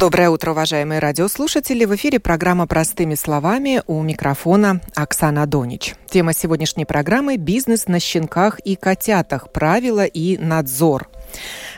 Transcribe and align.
Доброе 0.00 0.30
утро, 0.30 0.52
уважаемые 0.52 0.98
радиослушатели. 0.98 1.84
В 1.84 1.94
эфире 1.94 2.18
программа 2.20 2.66
«Простыми 2.66 3.14
словами» 3.16 3.82
у 3.86 4.00
микрофона 4.00 4.80
Оксана 4.94 5.46
Донич. 5.46 5.94
Тема 6.08 6.32
сегодняшней 6.32 6.86
программы– 6.86 7.36
бизнес 7.36 7.86
на 7.86 8.00
щенках 8.00 8.60
и 8.60 8.76
котятах, 8.76 9.52
правила 9.52 10.06
и 10.06 10.38
надзор– 10.38 11.10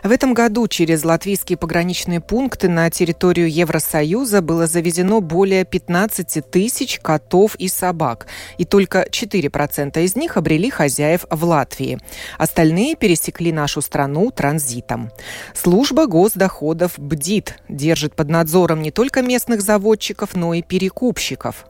в 0.02 0.11
этом 0.11 0.34
году 0.34 0.66
через 0.69 1.05
латвийские 1.05 1.56
пограничные 1.56 2.20
пункты 2.20 2.69
на 2.69 2.91
территорию 2.91 3.51
Евросоюза 3.51 4.42
было 4.42 4.66
завезено 4.66 5.20
более 5.20 5.65
15 5.65 6.51
тысяч 6.51 6.98
котов 7.01 7.55
и 7.56 7.69
собак, 7.69 8.27
и 8.59 8.65
только 8.65 9.06
4% 9.09 10.02
из 10.02 10.16
них 10.16 10.37
обрели 10.37 10.70
хозяев 10.70 11.25
в 11.30 11.45
Латвии. 11.45 11.98
Остальные 12.38 12.97
пересекли 12.97 13.52
нашу 13.52 13.80
страну 13.80 14.30
транзитом. 14.30 15.11
Служба 15.55 16.06
госдоходов 16.06 16.98
бдит, 16.98 17.59
держит 17.69 18.14
под 18.14 18.28
надзором 18.28 18.83
не 18.83 18.91
только 18.91 19.23
местных 19.23 19.62
заводчиков, 19.62 20.34
но 20.34 20.55
и 20.55 20.62
перекупщиков. 20.62 21.66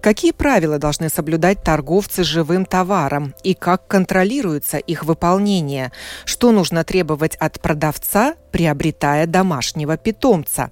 Какие 0.00 0.32
правила 0.32 0.78
должны 0.78 1.08
соблюдать 1.08 1.62
торговцы 1.62 2.24
живым 2.24 2.64
товаром 2.64 3.34
и 3.42 3.54
как 3.54 3.86
контролируется 3.86 4.78
их 4.78 5.04
выполнение? 5.04 5.92
Что 6.24 6.50
нужно 6.52 6.84
требовать 6.84 7.36
от 7.36 7.60
продавца, 7.70 8.34
приобретая 8.50 9.26
домашнего 9.26 9.96
питомца? 9.96 10.70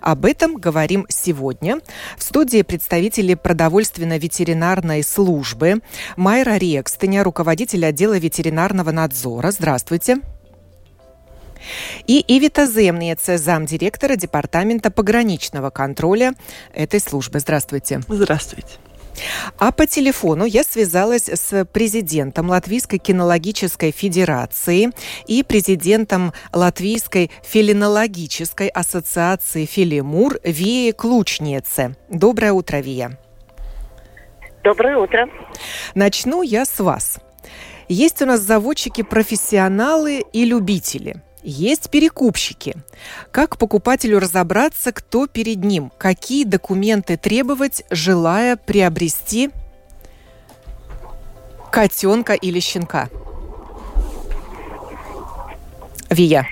Об 0.00 0.24
этом 0.24 0.56
говорим 0.56 1.06
сегодня. 1.08 1.78
В 2.18 2.22
студии 2.24 2.62
представители 2.62 3.34
продовольственно-ветеринарной 3.34 5.04
службы 5.04 5.82
Майра 6.16 6.56
Рекстеня, 6.56 7.22
руководитель 7.22 7.86
отдела 7.86 8.18
ветеринарного 8.18 8.90
надзора. 8.90 9.52
Здравствуйте. 9.52 10.18
И 12.08 12.24
Ивита 12.26 12.66
Земница, 12.66 13.38
замдиректора 13.38 14.16
Департамента 14.16 14.90
пограничного 14.90 15.70
контроля 15.70 16.34
этой 16.74 16.98
службы. 16.98 17.38
Здравствуйте. 17.38 18.00
Здравствуйте. 18.08 18.78
А 19.58 19.72
по 19.72 19.86
телефону 19.86 20.44
я 20.44 20.64
связалась 20.64 21.28
с 21.28 21.64
президентом 21.66 22.50
Латвийской 22.50 22.98
кинологической 22.98 23.90
федерации 23.90 24.90
и 25.26 25.42
президентом 25.42 26.32
Латвийской 26.52 27.30
филинологической 27.42 28.68
ассоциации 28.68 29.66
Филимур 29.66 30.38
Вии 30.44 30.92
Клучнице. 30.92 31.96
Доброе 32.08 32.52
утро, 32.52 32.78
Вия. 32.78 33.18
Доброе 34.64 34.96
утро. 34.96 35.28
Начну 35.94 36.42
я 36.42 36.64
с 36.64 36.78
вас. 36.78 37.18
Есть 37.88 38.22
у 38.22 38.26
нас 38.26 38.40
заводчики-профессионалы 38.40 40.22
и 40.32 40.44
любители– 40.44 41.16
есть 41.42 41.90
перекупщики. 41.90 42.76
Как 43.30 43.58
покупателю 43.58 44.18
разобраться, 44.18 44.92
кто 44.92 45.26
перед 45.26 45.64
ним? 45.64 45.92
Какие 45.98 46.44
документы 46.44 47.16
требовать, 47.16 47.84
желая 47.90 48.56
приобрести 48.56 49.50
котенка 51.70 52.34
или 52.34 52.60
щенка? 52.60 53.08
Вия. 56.10 56.46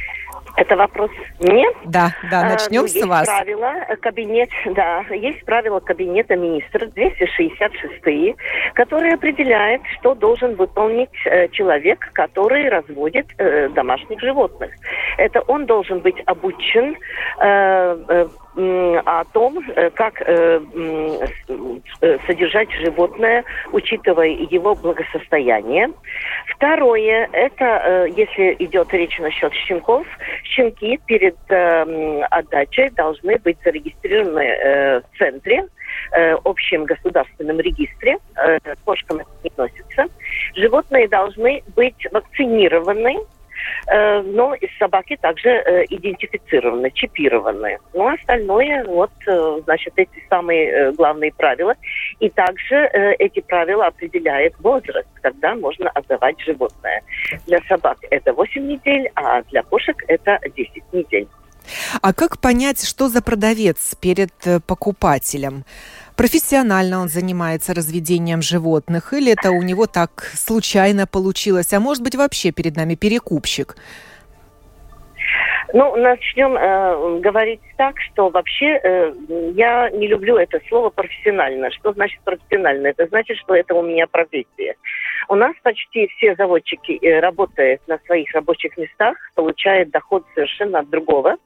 Это 0.60 0.76
вопрос 0.76 1.10
мне? 1.38 1.66
Да, 1.86 2.10
да, 2.30 2.50
начнем 2.50 2.80
а, 2.80 2.82
ну, 2.82 2.88
с 2.88 2.94
есть 2.94 3.06
вас. 3.06 3.26
правила, 3.26 3.72
э, 3.88 3.96
кабинет, 3.96 4.50
да, 4.66 5.00
есть 5.10 5.42
правила 5.46 5.80
кабинета 5.80 6.36
министров 6.36 6.92
266, 6.92 8.36
которые 8.74 9.14
определяют, 9.14 9.80
что 9.98 10.14
должен 10.14 10.56
выполнить 10.56 11.08
э, 11.24 11.48
человек, 11.48 12.10
который 12.12 12.68
разводит 12.68 13.26
э, 13.38 13.70
домашних 13.70 14.20
животных. 14.20 14.70
Это 15.16 15.40
он 15.48 15.64
должен 15.64 16.00
быть 16.00 16.20
обучен 16.26 16.94
э, 17.40 17.96
э, 18.08 18.28
о 19.06 19.24
том, 19.32 19.60
э, 19.74 19.90
как 19.90 20.22
содержать 22.26 22.70
животное, 22.72 23.44
учитывая 23.72 24.28
его 24.28 24.74
благосостояние. 24.74 25.90
Второе, 26.60 27.26
это 27.32 28.04
если 28.14 28.54
идет 28.58 28.92
речь 28.92 29.18
насчет 29.18 29.50
щенков, 29.54 30.06
щенки 30.44 31.00
перед 31.06 31.34
отдачей 31.48 32.90
должны 32.90 33.38
быть 33.38 33.56
зарегистрированы 33.64 35.00
в 35.00 35.18
центре, 35.18 35.64
общем 36.44 36.84
государственном 36.84 37.60
регистре, 37.60 38.18
кошкам 38.84 39.20
это 39.20 39.30
не 39.42 39.50
носится. 39.56 40.04
Животные 40.54 41.08
должны 41.08 41.62
быть 41.74 42.06
вакцинированы, 42.12 43.16
Э, 43.16 43.39
но 44.24 44.54
из 44.54 44.70
собаки 44.78 45.16
также 45.16 45.48
э, 45.48 45.84
идентифицированы, 45.90 46.90
чипированы. 46.92 47.78
Ну, 47.94 48.08
а 48.08 48.14
остальное, 48.14 48.84
вот, 48.84 49.10
э, 49.26 49.60
значит, 49.64 49.92
эти 49.96 50.22
самые 50.28 50.92
главные 50.92 51.32
правила. 51.32 51.74
И 52.20 52.28
также 52.28 52.76
эти 53.18 53.40
правила 53.40 53.86
определяет 53.86 54.54
возраст, 54.60 55.08
когда 55.22 55.54
можно 55.54 55.90
отдавать 55.90 56.40
животное. 56.40 57.02
Для 57.46 57.58
собак 57.68 57.98
это 58.10 58.32
8 58.32 58.66
недель, 58.66 59.10
а 59.14 59.42
для 59.42 59.62
кошек 59.62 59.96
это 60.08 60.38
10 60.56 60.82
недель. 60.92 61.28
А 62.02 62.12
как 62.12 62.38
понять, 62.38 62.86
что 62.86 63.08
за 63.08 63.22
продавец 63.22 63.94
перед 64.00 64.32
покупателем? 64.66 65.64
Профессионально 66.20 67.00
он 67.00 67.08
занимается 67.08 67.72
разведением 67.72 68.42
животных, 68.42 69.14
или 69.14 69.32
это 69.32 69.52
у 69.52 69.62
него 69.62 69.86
так 69.86 70.10
случайно 70.34 71.06
получилось, 71.06 71.72
а 71.72 71.80
может 71.80 72.02
быть 72.02 72.14
вообще 72.14 72.52
перед 72.52 72.76
нами 72.76 72.94
перекупщик? 72.94 73.74
Ну, 75.72 75.96
начнем 75.96 76.58
э, 76.58 77.20
говорить 77.20 77.60
так, 77.78 77.94
что 78.00 78.28
вообще 78.28 78.66
э, 78.66 79.14
я 79.54 79.88
не 79.92 80.08
люблю 80.08 80.36
это 80.36 80.60
слово 80.68 80.90
профессионально. 80.90 81.70
Что 81.70 81.94
значит 81.94 82.20
профессионально? 82.22 82.88
Это 82.88 83.06
значит, 83.06 83.38
что 83.38 83.54
это 83.54 83.74
у 83.74 83.82
меня 83.82 84.06
профессия. 84.06 84.76
У 85.28 85.36
нас 85.36 85.54
почти 85.62 86.08
все 86.08 86.34
заводчики, 86.34 86.98
э, 87.00 87.20
работая 87.20 87.78
на 87.86 87.98
своих 88.04 88.30
рабочих 88.34 88.76
местах, 88.76 89.16
получают 89.34 89.90
доход 89.90 90.26
совершенно 90.34 90.80
от 90.80 90.90
другого 90.90 91.36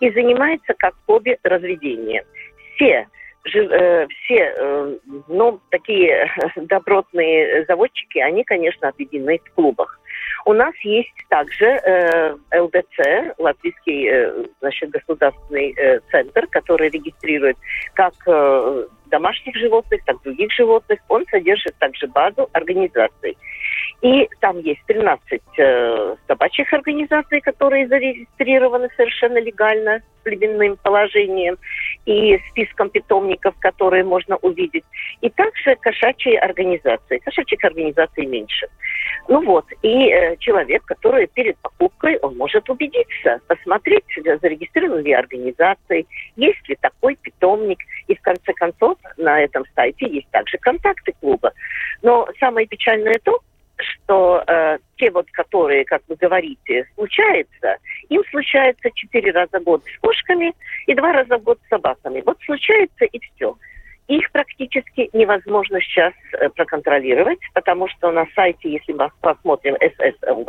и 0.00 0.10
занимаются 0.10 0.74
как 0.76 0.94
хобби 1.06 1.38
разведением. 1.44 2.24
Все 2.74 3.06
все, 3.44 4.08
э, 4.30 4.96
ну, 5.28 5.60
такие 5.70 6.30
добротные 6.56 7.64
заводчики, 7.66 8.18
они, 8.18 8.44
конечно, 8.44 8.88
объединены 8.88 9.38
в 9.44 9.54
клубах. 9.54 10.00
У 10.46 10.52
нас 10.52 10.74
есть 10.82 11.14
также 11.28 11.66
э, 11.66 12.36
ЛДЦ, 12.54 13.34
Латвийский 13.38 14.08
э, 14.08 14.44
значит, 14.60 14.90
государственный 14.90 15.74
э, 15.76 16.00
центр, 16.10 16.46
который 16.48 16.90
регистрирует 16.90 17.56
как 17.94 18.14
э, 18.26 18.86
домашних 19.06 19.56
животных, 19.56 20.04
так 20.04 20.16
и 20.16 20.24
других 20.24 20.52
животных. 20.52 21.00
Он 21.08 21.24
содержит 21.30 21.74
также 21.78 22.06
базу 22.08 22.48
организаций. 22.52 23.36
И 24.02 24.28
там 24.40 24.58
есть 24.58 24.82
13 24.86 25.40
э, 25.56 26.16
собачьих 26.26 26.72
организаций, 26.72 27.40
которые 27.40 27.88
зарегистрированы 27.88 28.88
совершенно 28.96 29.38
легально 29.38 30.02
племенным 30.24 30.76
положением 30.82 31.56
и 32.06 32.38
списком 32.50 32.90
питомников, 32.90 33.54
которые 33.60 34.04
можно 34.04 34.36
увидеть. 34.36 34.84
И 35.20 35.30
также 35.30 35.76
кошачьи 35.76 36.34
организации. 36.34 37.18
Кошачьих 37.18 37.62
организаций 37.64 38.26
меньше. 38.26 38.66
Ну 39.28 39.42
вот, 39.44 39.64
и 39.82 40.10
э, 40.10 40.36
человек, 40.38 40.84
который 40.84 41.26
перед 41.26 41.56
покупкой, 41.58 42.18
он 42.18 42.36
может 42.36 42.68
убедиться, 42.68 43.40
посмотреть, 43.46 44.04
зарегистрированы 44.42 45.00
ли 45.00 45.12
организации, 45.12 46.06
есть 46.36 46.68
ли 46.68 46.76
такой 46.80 47.16
питомник. 47.16 47.78
И 48.08 48.14
в 48.14 48.20
конце 48.20 48.52
концов 48.52 48.98
на 49.16 49.40
этом 49.40 49.64
сайте 49.74 50.06
есть 50.06 50.28
также 50.30 50.58
контакты 50.58 51.14
клуба. 51.20 51.52
Но 52.02 52.28
самое 52.38 52.66
печальное 52.66 53.18
то, 53.22 53.40
что 53.84 54.42
э, 54.46 54.78
те 54.96 55.10
вот, 55.10 55.26
которые, 55.32 55.84
как 55.84 56.02
вы 56.08 56.16
говорите, 56.16 56.86
случаются, 56.94 57.76
им 58.08 58.22
случается 58.30 58.90
четыре 58.94 59.32
раза 59.32 59.60
в 59.60 59.64
год 59.64 59.82
с 59.84 59.98
кошками 60.00 60.52
и 60.86 60.94
два 60.94 61.12
раза 61.12 61.38
в 61.38 61.42
год 61.42 61.58
с 61.64 61.68
собаками. 61.68 62.22
Вот 62.24 62.38
случается 62.44 63.04
и 63.04 63.18
все. 63.18 63.56
Их 64.06 64.30
практически 64.32 65.08
невозможно 65.14 65.80
сейчас 65.80 66.12
э, 66.32 66.50
проконтролировать, 66.50 67.38
потому 67.54 67.88
что 67.88 68.10
на 68.10 68.26
сайте, 68.34 68.70
если 68.70 68.92
мы 68.92 69.10
посмотрим 69.22 69.76
ССЛВ, 69.76 70.46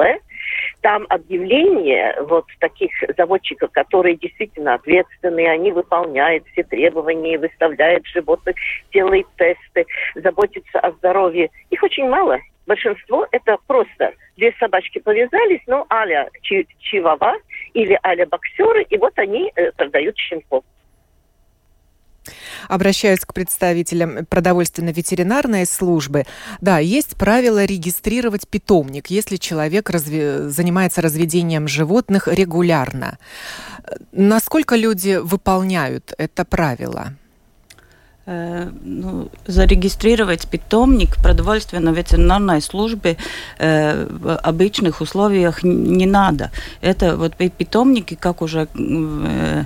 там 0.82 1.06
объявления 1.08 2.18
вот 2.24 2.46
таких 2.60 2.92
заводчиков, 3.18 3.72
которые 3.72 4.18
действительно 4.18 4.74
ответственные, 4.74 5.52
они 5.52 5.72
выполняют 5.72 6.46
все 6.52 6.64
требования, 6.64 7.40
выставляют 7.40 8.06
животных, 8.08 8.56
делают 8.94 9.28
тесты, 9.38 9.86
заботятся 10.16 10.80
о 10.82 10.92
здоровье. 10.92 11.50
Их 11.70 11.82
очень 11.82 12.10
мало. 12.10 12.40
Большинство 12.66 13.28
это 13.32 13.58
просто 13.68 14.14
две 14.38 14.54
собачки 14.60 15.00
повязались, 15.00 15.62
ну, 15.68 15.86
аля 15.90 16.30
чивава 16.80 17.34
или 17.74 18.00
аля 18.04 18.26
боксеры, 18.26 18.84
и 18.84 18.98
вот 18.98 19.14
они 19.18 19.52
э, 19.56 19.72
продают 19.74 20.18
щенков. 20.18 20.64
Обращаюсь 22.68 23.20
к 23.20 23.34
представителям 23.34 24.26
продовольственно-ветеринарной 24.26 25.68
службы. 25.68 26.24
Да, 26.60 26.80
есть 26.80 27.16
правило 27.18 27.64
регистрировать 27.66 28.48
питомник, 28.48 29.08
если 29.08 29.36
человек 29.36 29.90
разви... 29.92 30.50
занимается 30.50 31.02
разведением 31.02 31.68
животных 31.68 32.28
регулярно. 32.28 33.20
Насколько 34.12 34.76
люди 34.76 35.20
выполняют 35.22 36.14
это 36.18 36.46
правило? 36.46 37.14
Э, 38.28 38.72
ну, 38.84 39.30
зарегистрировать 39.46 40.48
питомник 40.48 41.18
продовольственно-ветеринарной 41.18 42.60
службе 42.60 43.18
э, 43.60 44.08
в 44.10 44.36
обычных 44.38 45.02
условиях 45.02 45.62
не 45.62 46.08
надо. 46.08 46.50
Это 46.82 47.18
вот 47.18 47.36
питомники, 47.36 48.16
как 48.16 48.42
уже 48.42 48.68
э, 48.74 49.64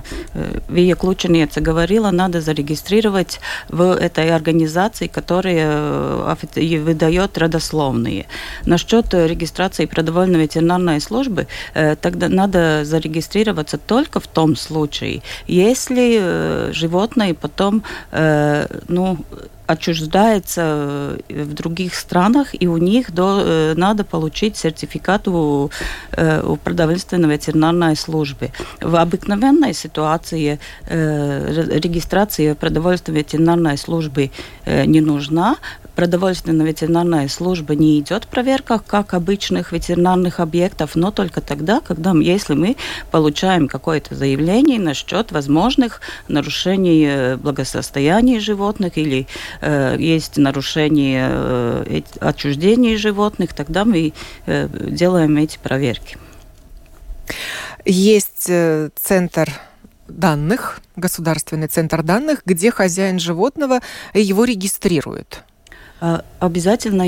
Вия 0.68 0.94
Клученица 0.94 1.62
говорила, 1.62 2.10
надо 2.10 2.42
зарегистрировать 2.42 3.40
в 3.70 3.96
этой 3.96 4.28
организации, 4.28 5.06
которая 5.06 6.36
выдает 6.54 7.38
родословные. 7.38 8.26
Насчет 8.66 9.14
регистрации 9.14 9.86
продовольственно-ветеринарной 9.86 11.00
службы, 11.00 11.46
тогда 11.72 12.28
надо 12.28 12.84
зарегистрироваться 12.84 13.78
только 13.78 14.20
в 14.20 14.26
том 14.26 14.54
случае, 14.54 15.22
если 15.46 16.72
животное 16.72 17.32
потом 17.32 17.82
ну, 18.88 19.18
отчуждается 19.70 21.16
в 21.28 21.54
других 21.54 21.94
странах, 21.94 22.48
и 22.62 22.66
у 22.66 22.76
них 22.76 23.12
до, 23.12 23.40
э, 23.44 23.74
надо 23.76 24.04
получить 24.04 24.56
сертификат 24.56 25.28
у, 25.28 25.70
э, 26.12 26.42
у 26.42 26.56
продовольственной 26.56 27.28
ветеринарной 27.28 27.96
службы. 27.96 28.50
В 28.80 28.96
обыкновенной 28.96 29.74
ситуации 29.74 30.58
э, 30.86 31.78
регистрация 31.84 32.54
продовольственной 32.54 33.18
ветеринарной 33.18 33.78
службы 33.78 34.30
не 34.66 35.00
нужна, 35.00 35.56
продовольственно-ветеринарная 36.00 37.28
служба 37.28 37.74
не 37.74 38.00
идет 38.00 38.26
проверка, 38.26 38.78
как 38.78 39.12
обычных 39.12 39.70
ветеринарных 39.72 40.40
объектов, 40.40 40.94
но 40.94 41.10
только 41.10 41.42
тогда, 41.42 41.80
когда, 41.80 42.12
если 42.12 42.54
мы 42.54 42.76
получаем 43.10 43.68
какое-то 43.68 44.14
заявление 44.14 44.80
насчет 44.80 45.30
возможных 45.30 46.00
нарушений 46.26 47.04
э, 47.06 47.36
благосостояния 47.36 48.40
животных 48.40 48.96
или 48.96 49.26
э, 49.60 49.96
есть 49.98 50.38
нарушение 50.38 51.28
э, 51.30 52.00
отчуждения 52.20 52.96
животных, 52.96 53.52
тогда 53.52 53.84
мы 53.84 54.14
э, 54.46 54.68
делаем 54.72 55.36
эти 55.36 55.58
проверки. 55.58 56.16
Есть 57.84 58.46
э, 58.48 58.88
центр 58.96 59.52
данных, 60.08 60.80
государственный 60.96 61.68
центр 61.68 62.02
данных, 62.02 62.40
где 62.46 62.70
хозяин 62.70 63.18
животного 63.18 63.80
его 64.14 64.44
регистрирует. 64.44 65.44
А, 66.00 66.24
обязательно 66.38 67.02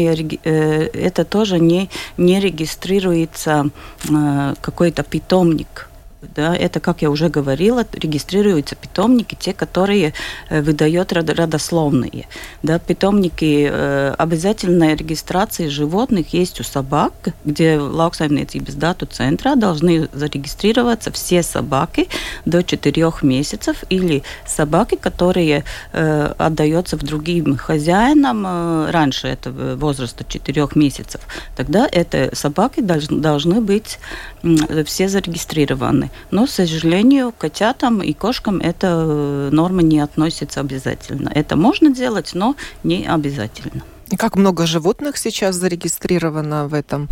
э, 0.45 0.85
это 0.93 1.25
тоже 1.25 1.59
не, 1.59 1.89
не 2.17 2.41
регистрируется 2.41 3.71
а, 4.13 4.55
какой-то 4.61 5.03
питомник 5.03 5.89
да, 6.35 6.57
это, 6.57 6.81
как 6.81 7.03
я 7.03 7.11
уже 7.11 7.29
говорила, 7.29 7.85
регистрируются 7.93 8.77
питомники, 8.77 9.37
те, 9.39 9.53
которые 9.53 10.15
э, 10.49 10.63
выдают 10.63 11.13
родословные. 11.13 12.27
Да, 12.63 12.79
питомники 12.79 13.69
э, 13.71 14.15
обязательной 14.19 14.95
регистрации 14.95 15.69
животных 15.69 16.33
есть 16.33 16.61
у 16.61 16.65
собак, 16.65 17.13
где 17.45 17.77
lauksaimniecības 17.77 18.75
дату 18.75 19.07
центра 19.07 19.57
должны 19.57 20.09
зарегистрироваться 20.13 21.11
все 21.11 21.43
собаки 21.43 22.09
до 22.45 22.63
4 22.63 23.13
месяцев 23.23 23.85
или 23.91 24.23
собаки, 24.47 24.97
которые 24.97 25.65
э, 25.93 26.35
отдаются 26.39 26.97
в 26.97 27.03
другим 27.03 27.57
хозяинам 27.57 28.45
э, 28.47 28.91
раньше 28.91 29.29
этого 29.29 29.75
возраста 29.77 30.25
4 30.27 30.69
месяцев. 30.75 31.21
Тогда 31.57 31.89
это 31.91 32.31
собаки 32.35 32.81
должны, 32.81 33.21
должны 33.21 33.61
быть 33.61 33.99
э, 34.43 34.85
все 34.85 35.09
зарегистрированы. 35.09 36.12
Но, 36.31 36.47
к 36.47 36.51
сожалению, 36.51 37.33
котятам 37.33 38.03
и 38.03 38.13
кошкам 38.13 38.59
эта 38.59 38.89
э, 38.89 39.49
норма 39.53 39.83
не 39.83 40.01
относится 40.01 40.61
обязательно. 40.61 41.31
Это 41.35 41.57
можно 41.57 41.91
делать, 41.91 42.31
но 42.35 42.57
не 42.85 43.07
обязательно. 43.07 43.83
И 44.11 44.17
как 44.17 44.37
много 44.37 44.67
животных 44.67 45.17
сейчас 45.17 45.57
зарегистрировано 45.57 46.69
в 46.69 46.75
этом 46.75 47.09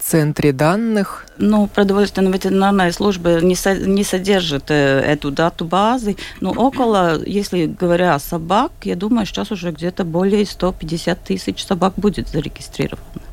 центре 0.00 0.52
данных? 0.52 1.26
Ну, 1.36 1.66
продовольственная 1.66 2.32
ветеринарная 2.32 2.92
служба 2.92 3.40
не, 3.40 3.54
со, 3.54 3.74
не 3.74 4.04
содержит 4.04 4.70
э, 4.70 5.00
эту 5.00 5.30
дату 5.30 5.64
базы, 5.64 6.16
но 6.40 6.52
около, 6.52 7.22
если 7.24 7.66
говоря 7.66 8.14
о 8.14 8.18
собак, 8.18 8.72
я 8.84 8.96
думаю, 8.96 9.26
сейчас 9.26 9.50
уже 9.52 9.70
где-то 9.70 10.04
более 10.04 10.46
150 10.46 11.22
тысяч 11.22 11.64
собак 11.64 11.94
будет 11.96 12.28
зарегистрировано. 12.28 13.29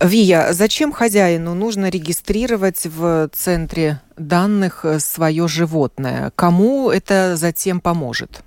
Вия, 0.00 0.52
зачем 0.52 0.92
хозяину 0.92 1.54
нужно 1.54 1.90
регистрировать 1.90 2.86
в 2.86 3.28
центре 3.28 4.00
данных 4.16 4.84
э, 4.84 4.98
свое 4.98 5.48
животное? 5.48 6.32
Кому 6.36 6.90
это 6.90 7.36
затем 7.36 7.80
поможет? 7.80 8.42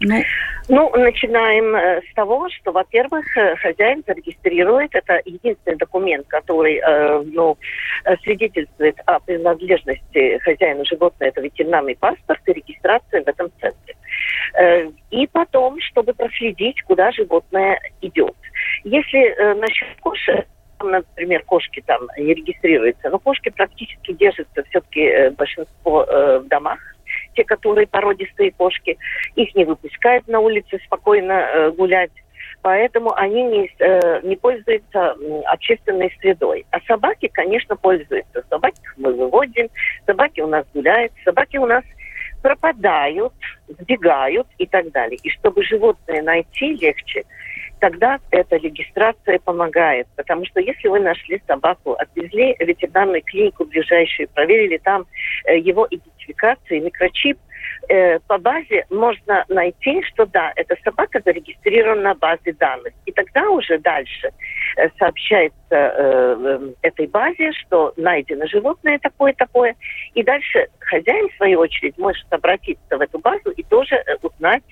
Ну, 0.00 0.22
ну, 0.68 0.90
начинаем 0.96 1.74
э, 1.74 2.02
с 2.08 2.14
того, 2.14 2.48
что, 2.50 2.72
во-первых, 2.72 3.24
э, 3.36 3.56
хозяин 3.56 4.02
зарегистрирует, 4.06 4.94
это 4.94 5.20
единственный 5.24 5.76
документ, 5.76 6.26
который 6.28 6.80
ну, 7.32 7.56
свидетельствует 8.22 8.96
о 9.06 9.20
принадлежности 9.20 10.38
хозяина 10.38 10.84
животного, 10.84 11.28
это 11.28 11.40
ветеринарный 11.40 11.96
паспорт 11.96 12.40
и 12.46 12.52
регистрация 12.52 13.22
в 13.22 13.28
этом 13.28 13.50
центре. 13.60 13.96
И 15.10 15.26
потом, 15.28 15.80
чтобы 15.80 16.12
проследить, 16.12 16.82
куда 16.82 17.10
животное 17.12 17.80
идет. 18.02 18.36
Если 18.84 19.54
насчет 19.54 19.88
кошек, 20.00 20.46
например, 20.82 21.44
кошки 21.44 21.82
там 21.86 22.02
не 22.16 22.34
регистрируются, 22.34 23.10
но 23.10 23.18
кошки 23.18 23.50
практически 23.50 24.12
держатся 24.12 24.64
все-таки 24.64 25.30
большинство 25.36 26.04
в 26.04 26.44
домах, 26.48 26.78
те, 27.34 27.44
которые 27.44 27.86
породистые 27.86 28.52
кошки, 28.52 28.98
их 29.36 29.54
не 29.54 29.64
выпускают 29.64 30.26
на 30.28 30.40
улице 30.40 30.78
спокойно 30.84 31.32
э, 31.32 31.70
гулять. 31.72 32.10
Поэтому 32.62 33.12
они 33.14 33.42
не, 33.42 33.70
э, 33.78 34.20
не 34.22 34.36
пользуются 34.36 35.16
общественной 35.46 36.14
средой. 36.20 36.64
А 36.70 36.80
собаки, 36.86 37.28
конечно, 37.32 37.76
пользуются. 37.76 38.44
Собаки 38.48 38.80
мы 38.96 39.12
выводим, 39.12 39.68
собаки 40.06 40.40
у 40.40 40.46
нас 40.46 40.64
гуляют, 40.72 41.12
собаки 41.24 41.56
у 41.56 41.66
нас 41.66 41.84
пропадают, 42.40 43.32
сбегают 43.68 44.46
и 44.58 44.66
так 44.66 44.90
далее. 44.92 45.18
И 45.22 45.30
чтобы 45.30 45.64
животное 45.64 46.22
найти 46.22 46.74
легче, 46.74 47.24
тогда 47.82 48.20
эта 48.30 48.56
регистрация 48.56 49.40
помогает. 49.40 50.06
Потому 50.16 50.46
что 50.46 50.60
если 50.60 50.86
вы 50.86 51.00
нашли 51.00 51.42
собаку, 51.48 51.94
отвезли 51.94 52.54
в 52.54 52.62
ветеринарную 52.62 53.22
клинику 53.22 53.64
ближайшую, 53.64 54.28
проверили 54.28 54.78
там 54.78 55.04
э, 55.46 55.58
его 55.58 55.88
идентификацию, 55.90 56.84
микрочип, 56.84 57.36
э, 57.88 58.20
по 58.20 58.38
базе 58.38 58.86
можно 58.88 59.44
найти, 59.48 60.00
что 60.04 60.26
да, 60.26 60.52
эта 60.54 60.76
собака 60.84 61.20
зарегистрирована 61.24 62.02
на 62.02 62.14
базе 62.14 62.52
данных. 62.52 62.92
И 63.04 63.10
тогда 63.10 63.50
уже 63.50 63.78
дальше 63.78 64.30
э, 64.76 64.88
сообщается 64.96 65.58
э, 65.76 66.72
этой 66.82 67.06
базе, 67.06 67.52
что 67.52 67.92
найдено 67.96 68.46
животное 68.46 68.98
такое-такое. 68.98 69.74
И 70.14 70.22
дальше 70.22 70.68
хозяин, 70.78 71.28
в 71.28 71.36
свою 71.36 71.60
очередь, 71.60 71.98
может 71.98 72.26
обратиться 72.30 72.96
в 72.96 73.00
эту 73.00 73.18
базу 73.18 73.50
и 73.50 73.62
тоже 73.62 73.96
э, 73.96 74.16
узнать, 74.22 74.64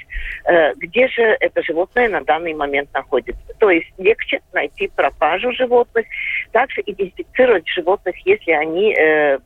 э, 0.44 0.74
где 0.74 1.08
же 1.08 1.22
это 1.22 1.62
животное 1.62 2.08
на 2.08 2.22
данный 2.22 2.54
момент 2.54 2.92
находится. 2.92 3.40
То 3.58 3.70
есть 3.70 3.92
легче 3.98 4.40
найти 4.52 4.88
пропажу 4.88 5.52
животных, 5.52 6.06
также 6.52 6.82
идентифицировать 6.86 7.68
животных, 7.68 8.14
если 8.26 8.52
они 8.52 8.94
э, 8.94 9.38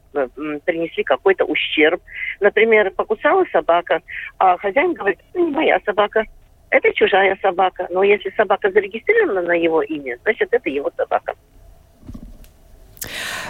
принесли 0.64 1.02
какой-то 1.02 1.44
ущерб. 1.44 2.00
Например, 2.40 2.90
покусала 2.90 3.44
собака, 3.52 4.00
а 4.38 4.56
хозяин 4.58 4.94
говорит, 4.94 5.18
не 5.34 5.50
моя 5.50 5.80
собака, 5.84 6.24
это 6.74 6.92
чужая 6.92 7.38
собака. 7.40 7.86
Но 7.90 8.02
если 8.02 8.30
собака 8.36 8.70
зарегистрирована 8.70 9.42
на 9.42 9.52
его 9.52 9.82
имя, 9.82 10.18
значит, 10.24 10.48
это 10.50 10.68
его 10.68 10.90
собака. 10.96 11.34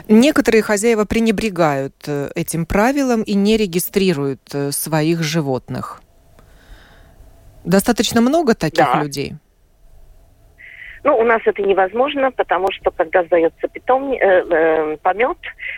Некоторые 0.09 0.63
хозяева 0.63 1.07
пренебрегают 1.07 1.95
э, 2.07 2.31
этим 2.35 2.67
правилом 2.67 3.23
и 3.23 3.35
не 3.35 3.57
регистрируют 3.57 4.43
э, 4.53 4.73
своих 4.73 5.23
животных. 5.23 6.03
Достаточно 7.65 8.21
много 8.21 8.55
таких 8.55 8.85
да. 8.85 9.03
людей? 9.03 9.35
Ну, 11.05 11.19
у 11.19 11.23
нас 11.23 11.43
это 11.45 11.63
невозможно, 11.63 12.31
потому 12.33 12.73
что 12.73 12.91
когда 12.91 13.23
сдается 13.25 13.69
питом, 13.69 14.13
э, 14.13 14.17
э, 14.19 14.97
помет, 15.03 15.37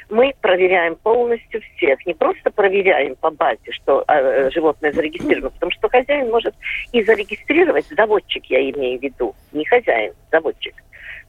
мы 0.09 0.33
проверяем 0.41 0.95
полностью 0.95 1.61
всех. 1.77 2.07
Не 2.07 2.15
просто 2.15 2.53
проверяем 2.53 3.17
по 3.17 3.31
базе, 3.33 3.73
что 3.73 4.05
э, 4.07 4.51
животное 4.53 4.93
зарегистрировано, 4.93 5.51
потому 5.51 5.73
что 5.73 5.89
хозяин 5.89 6.31
может 6.31 6.55
и 6.93 7.03
зарегистрировать, 7.03 7.87
заводчик 7.89 8.45
я 8.47 8.71
имею 8.71 9.01
в 9.01 9.03
виду, 9.03 9.35
не 9.53 9.65
хозяин, 9.65 10.13
заводчик 10.31 10.75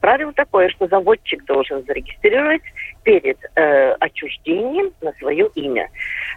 Правило 0.00 0.32
такое, 0.32 0.68
что 0.68 0.86
заводчик 0.86 1.44
должен 1.44 1.84
зарегистрировать 1.84 2.62
перед 3.02 3.38
э, 3.56 3.92
отчуждением 3.94 4.92
на 5.00 5.12
свое 5.14 5.48
имя. 5.56 5.90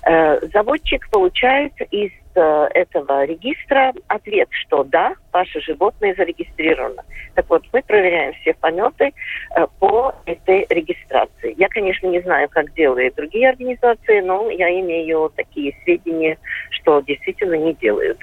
Э, 0.03 0.39
заводчик 0.47 1.07
получает 1.11 1.73
из 1.91 2.09
э, 2.09 2.20
этого 2.39 3.25
регистра 3.25 3.93
ответ, 4.07 4.47
что 4.51 4.83
да, 4.83 5.15
ваше 5.31 5.61
животное 5.61 6.15
зарегистрировано. 6.15 7.03
Так 7.35 7.49
вот, 7.49 7.63
мы 7.73 7.81
проверяем 7.81 8.33
все 8.41 8.53
пометы 8.53 9.13
э, 9.55 9.67
по 9.79 10.13
этой 10.25 10.65
регистрации. 10.69 11.53
Я, 11.57 11.67
конечно, 11.69 12.07
не 12.07 12.21
знаю, 12.21 12.49
как 12.49 12.73
делают 12.73 13.15
другие 13.15 13.49
организации, 13.49 14.21
но 14.21 14.49
я 14.49 14.69
имею 14.79 15.31
такие 15.35 15.75
сведения, 15.83 16.37
что 16.71 17.01
действительно 17.01 17.55
не 17.55 17.73
делают. 17.73 18.19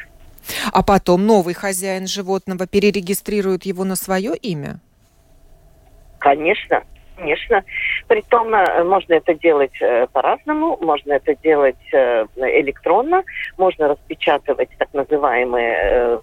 А 0.73 0.83
потом 0.83 1.27
новый 1.27 1.55
хозяин 1.55 2.07
животного 2.07 2.67
перерегистрирует 2.67 3.65
его 3.65 3.85
на 3.85 3.97
свое 3.97 4.35
имя? 4.37 4.81
Конечно, 6.19 6.83
конечно. 7.19 7.65
Притом 8.07 8.55
э, 8.55 8.85
можно 8.85 9.15
это 9.15 9.35
делать 9.35 9.77
э, 9.81 10.07
по-разному, 10.13 10.79
можно 10.81 11.13
это 11.13 11.35
делать 11.35 11.77
э, 11.93 12.27
электронно, 12.37 13.25
можно 13.57 13.89
распечатывать 13.89 14.71
так 14.79 14.89
называемые 14.93 16.21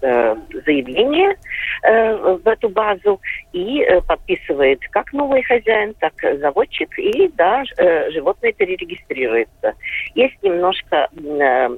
Э, 0.00 0.36
заявление 0.64 1.36
э, 1.82 2.14
в 2.14 2.46
эту 2.46 2.68
базу 2.68 3.20
и 3.52 3.82
э, 3.82 4.00
подписывает 4.02 4.78
как 4.90 5.12
новый 5.12 5.42
хозяин, 5.42 5.92
так 5.94 6.12
заводчик, 6.38 6.96
и 7.00 7.28
да, 7.36 7.64
животное 8.10 8.52
перерегистрируется. 8.52 9.74
Есть 10.14 10.40
немножко 10.42 11.08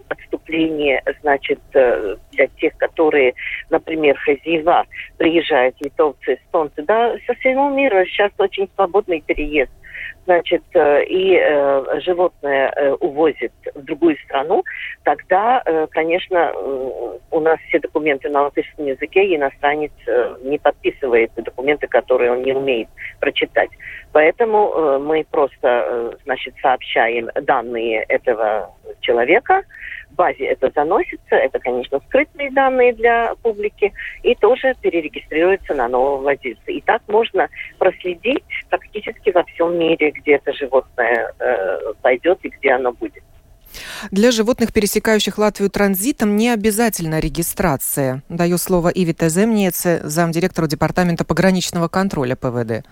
отступление, 0.09 1.03
значит, 1.23 1.61
для 1.73 2.47
тех, 2.59 2.77
которые, 2.77 3.33
например, 3.71 4.19
хозяева, 4.19 4.85
приезжают 5.17 5.77
литовцы, 5.81 6.35
эстонцы, 6.35 6.83
да, 6.83 7.15
со 7.27 7.35
всего 7.37 7.71
мира 7.71 8.05
сейчас 8.05 8.33
очень 8.39 8.69
свободный 8.75 9.23
переезд 9.23 9.73
значит, 10.25 10.63
э, 10.75 11.05
и 11.05 11.37
э, 11.37 12.01
животное 12.01 12.73
э, 12.77 12.93
увозит 13.01 13.53
в 13.75 13.83
другую 13.83 14.17
страну, 14.25 14.63
тогда, 15.05 15.63
конечно, 15.91 16.53
у 17.31 17.41
нас 17.41 17.59
все 17.69 17.79
документы 17.79 18.29
на 18.29 18.43
латышском 18.43 18.87
языке, 18.87 19.25
и 19.25 19.37
иностранец 19.37 19.93
не 20.43 20.59
подписывает 20.59 21.31
документы, 21.37 21.87
которые 21.87 22.33
он 22.33 22.43
не 22.43 22.53
умеет 22.53 22.89
прочитать. 23.21 23.71
Поэтому 24.13 24.99
мы 24.99 25.25
просто, 25.31 26.19
значит, 26.25 26.55
сообщаем 26.61 27.31
данные 27.43 28.05
этого 28.09 28.75
человека, 29.01 29.63
базе 30.13 30.45
это 30.47 30.71
заносится, 30.75 31.35
это, 31.37 31.59
конечно, 31.59 32.01
скрытые 32.09 32.51
данные 32.51 32.93
для 32.93 33.35
публики, 33.43 33.93
и 34.23 34.35
тоже 34.35 34.75
перерегистрируется 34.81 35.75
на 35.75 35.89
нового 35.89 36.19
владельца. 36.19 36.71
И 36.71 36.81
так 36.81 37.03
можно 37.09 37.49
проследить 37.79 38.45
практически 38.69 39.31
во 39.31 39.45
всем 39.45 39.79
мире, 39.79 40.11
где 40.11 40.35
это 40.35 40.53
животное 40.53 41.33
э, 41.39 41.93
пойдет 42.03 42.39
и 42.43 42.49
где 42.49 42.73
оно 42.73 42.93
будет. 42.93 43.23
Для 44.11 44.31
животных, 44.31 44.73
пересекающих 44.73 45.39
Латвию 45.39 45.71
транзитом, 45.71 46.37
не 46.37 46.51
обязательно 46.51 47.21
регистрация. 47.21 48.23
Даю 48.29 48.59
слово 48.59 48.89
Иве 48.89 49.13
Теземнице, 49.13 50.01
замдиректора 50.03 50.67
Департамента 50.67 51.25
пограничного 51.25 51.89
контроля 51.89 52.37
ПВД. 52.37 52.85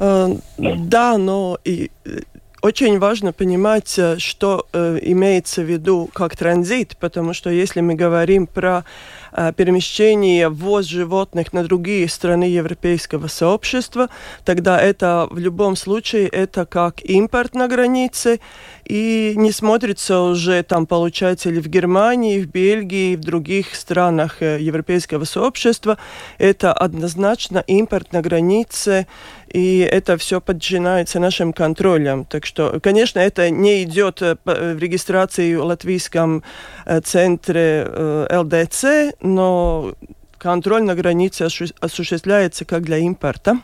Э, 0.00 0.28
да, 0.58 1.18
но 1.18 1.58
и 1.64 1.90
э, 2.04 2.20
очень 2.62 2.98
важно 2.98 3.32
понимать, 3.32 3.98
э, 3.98 4.18
что 4.18 4.66
э, 4.72 4.98
имеется 5.02 5.62
в 5.62 5.70
виду 5.70 6.10
как 6.12 6.36
транзит, 6.36 6.96
потому 6.98 7.32
что 7.32 7.50
если 7.50 7.80
мы 7.80 7.94
говорим 7.94 8.46
про 8.46 8.84
э, 9.32 9.52
перемещение, 9.56 10.48
ввоз 10.48 10.86
животных 10.86 11.52
на 11.52 11.62
другие 11.62 12.08
страны 12.08 12.44
европейского 12.44 13.28
сообщества, 13.28 14.08
тогда 14.44 14.80
это 14.80 15.28
в 15.30 15.38
любом 15.38 15.76
случае 15.76 16.28
это 16.28 16.66
как 16.66 17.04
импорт 17.04 17.54
на 17.54 17.68
границе, 17.68 18.40
и 18.84 19.34
не 19.36 19.52
смотрится 19.52 20.20
уже 20.20 20.62
там, 20.62 20.86
получается, 20.86 21.50
ли 21.50 21.60
в 21.60 21.68
Германии, 21.68 22.40
в 22.40 22.46
Бельгии, 22.46 23.16
в 23.16 23.20
других 23.20 23.74
странах 23.74 24.42
э, 24.42 24.58
европейского 24.60 25.24
сообщества. 25.24 25.98
Это 26.38 26.72
однозначно 26.72 27.58
импорт 27.66 28.12
на 28.12 28.22
границе, 28.22 29.06
и 29.52 29.78
это 29.78 30.16
все 30.16 30.40
подчиняется 30.40 31.20
нашим 31.20 31.52
контролям. 31.52 32.24
Так 32.24 32.46
что, 32.46 32.80
конечно, 32.80 33.18
это 33.18 33.50
не 33.50 33.82
идет 33.82 34.22
э, 34.22 34.36
в 34.44 34.78
регистрации 34.78 35.54
в 35.54 35.64
латвийском 35.64 36.42
э, 36.86 37.00
центре 37.00 37.86
ЛДЦ, 38.30 39.14
но 39.20 39.94
контроль 40.38 40.82
на 40.82 40.94
границе 40.94 41.48
осуществляется 41.80 42.64
как 42.64 42.82
для 42.82 42.98
импорта. 42.98 43.58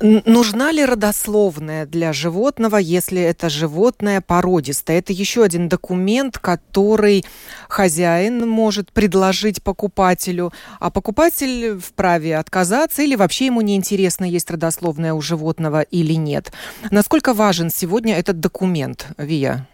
Нужна 0.00 0.72
ли 0.72 0.84
родословная 0.84 1.86
для 1.86 2.12
животного, 2.12 2.76
если 2.76 3.22
это 3.22 3.48
животное 3.48 4.20
породистое? 4.20 4.98
Это 4.98 5.12
еще 5.12 5.42
один 5.42 5.68
документ, 5.68 6.38
который 6.38 7.24
хозяин 7.68 8.48
может 8.48 8.92
предложить 8.92 9.62
покупателю, 9.62 10.52
а 10.80 10.90
покупатель 10.90 11.78
вправе 11.78 12.36
отказаться 12.36 13.02
или 13.02 13.14
вообще 13.14 13.46
ему 13.46 13.62
неинтересно, 13.62 14.24
есть 14.24 14.50
родословная 14.50 15.14
у 15.14 15.20
животного 15.20 15.82
или 15.82 16.14
нет. 16.14 16.52
Насколько 16.90 17.32
важен 17.32 17.70
сегодня 17.70 18.16
этот 18.16 18.40
документ, 18.40 19.08
Вия? 19.16 19.66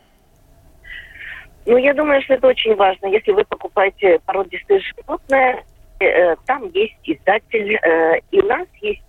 Ну, 1.66 1.76
я 1.76 1.94
думаю, 1.94 2.22
что 2.22 2.34
это 2.34 2.48
очень 2.48 2.74
важно. 2.74 3.06
Если 3.06 3.32
вы 3.32 3.44
покупаете 3.44 4.18
породистое 4.26 4.80
животное, 4.80 5.64
э, 6.00 6.36
там 6.46 6.68
есть 6.74 6.96
издатель, 7.04 7.74
э, 7.74 8.20
и 8.32 8.40
у 8.40 8.46
нас 8.46 8.66
есть 8.80 9.02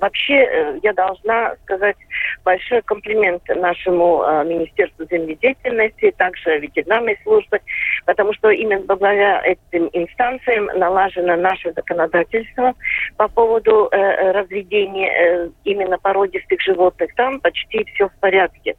вообще 0.00 0.34
э, 0.34 0.78
я 0.82 0.92
должна 0.92 1.54
сказать 1.64 1.96
большой 2.44 2.82
комплимент 2.82 3.42
нашему 3.48 4.22
э, 4.22 4.44
Министерству 4.44 5.06
земледеятельности, 5.10 6.12
также 6.16 6.58
ветеринарной 6.58 7.18
службы, 7.22 7.60
потому 8.06 8.32
что 8.34 8.50
именно 8.50 8.84
благодаря 8.84 9.42
этим 9.44 9.88
инстанциям 9.92 10.66
налажено 10.78 11.36
наше 11.36 11.72
законодательство 11.72 12.74
по 13.16 13.28
поводу 13.28 13.88
разведения 13.90 15.50
именно 15.64 15.98
породистых 15.98 16.60
животных. 16.60 17.14
Там 17.16 17.40
почти 17.40 17.84
все 17.94 18.08
в 18.08 18.14
порядке. 18.20 18.76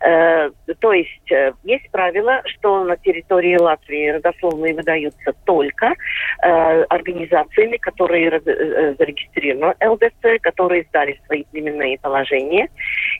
То 0.00 0.92
есть 0.92 1.30
есть 1.64 1.90
правило, 1.90 2.42
что 2.46 2.84
на 2.84 2.96
территории 2.96 3.56
Латвии 3.56 4.08
родословные 4.08 4.74
выдаются 4.74 5.32
только 5.44 5.94
организациями, 6.40 7.76
которые 7.76 8.40
зарегистрированы 8.40 9.74
ЛДЦ, 9.84 10.40
которые 10.42 10.84
сдали 10.84 11.18
свои 11.26 11.44
племенные 11.44 11.98
положения. 11.98 12.68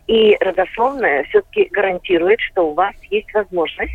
И 0.06 0.36
родословная 0.40 1.24
все-таки 1.24 1.68
гарантирует, 1.72 2.40
что 2.40 2.70
у 2.70 2.74
вас 2.74 2.94
есть 3.10 3.32
возможность 3.34 3.92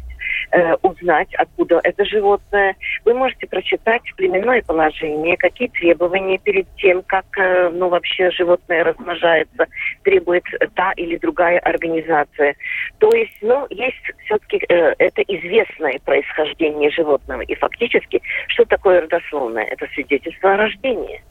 э, 0.51 0.75
узнать, 0.81 1.33
откуда 1.35 1.79
это 1.83 2.05
животное. 2.05 2.75
Вы 3.05 3.13
можете 3.13 3.47
прочитать 3.47 4.01
племенное 4.15 4.61
положение, 4.61 5.37
какие 5.37 5.67
требования 5.69 6.37
перед 6.37 6.67
тем, 6.75 7.03
как 7.03 7.25
э, 7.37 7.69
ну, 7.69 7.89
вообще 7.89 8.31
животное 8.31 8.83
размножается, 8.83 9.67
требует 10.03 10.43
та 10.75 10.91
или 10.93 11.17
другая 11.17 11.59
организация. 11.59 12.55
То 12.99 13.11
есть, 13.13 13.37
ну, 13.41 13.65
есть 13.69 14.11
все-таки 14.25 14.63
э, 14.69 14.93
это 14.97 15.21
известное 15.23 15.99
происхождение 16.05 16.89
животного. 16.91 17.41
И 17.41 17.55
фактически, 17.55 18.21
что 18.47 18.65
такое 18.65 19.01
родословное? 19.01 19.65
Это 19.65 19.87
свидетельство 19.93 20.53
о 20.53 20.57
рождении. 20.57 21.21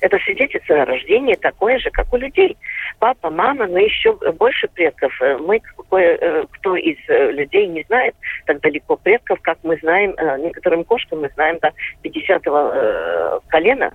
Это 0.00 0.18
свидетельство 0.18 0.82
о 0.82 0.84
рождении 0.84 1.34
такое 1.34 1.78
же, 1.78 1.90
как 1.90 2.12
у 2.12 2.16
людей. 2.16 2.56
Папа, 2.98 3.30
мама, 3.30 3.66
но 3.66 3.78
еще 3.78 4.12
больше 4.32 4.68
предков. 4.68 5.12
Э, 5.22 5.38
мы, 5.38 5.60
э, 5.92 6.44
кто 6.50 6.76
из 6.76 6.96
э, 7.08 7.32
людей 7.32 7.66
не 7.66 7.82
знает 7.84 8.14
так 8.44 8.60
далеко 8.60 8.96
предков, 8.96 9.40
как 9.42 9.58
мы 9.62 9.76
знаем, 9.78 10.14
некоторым 10.42 10.84
кошкам 10.84 11.20
мы 11.20 11.30
знаем 11.30 11.58
до 11.60 11.72
50-го 12.04 13.42
колена 13.48 13.92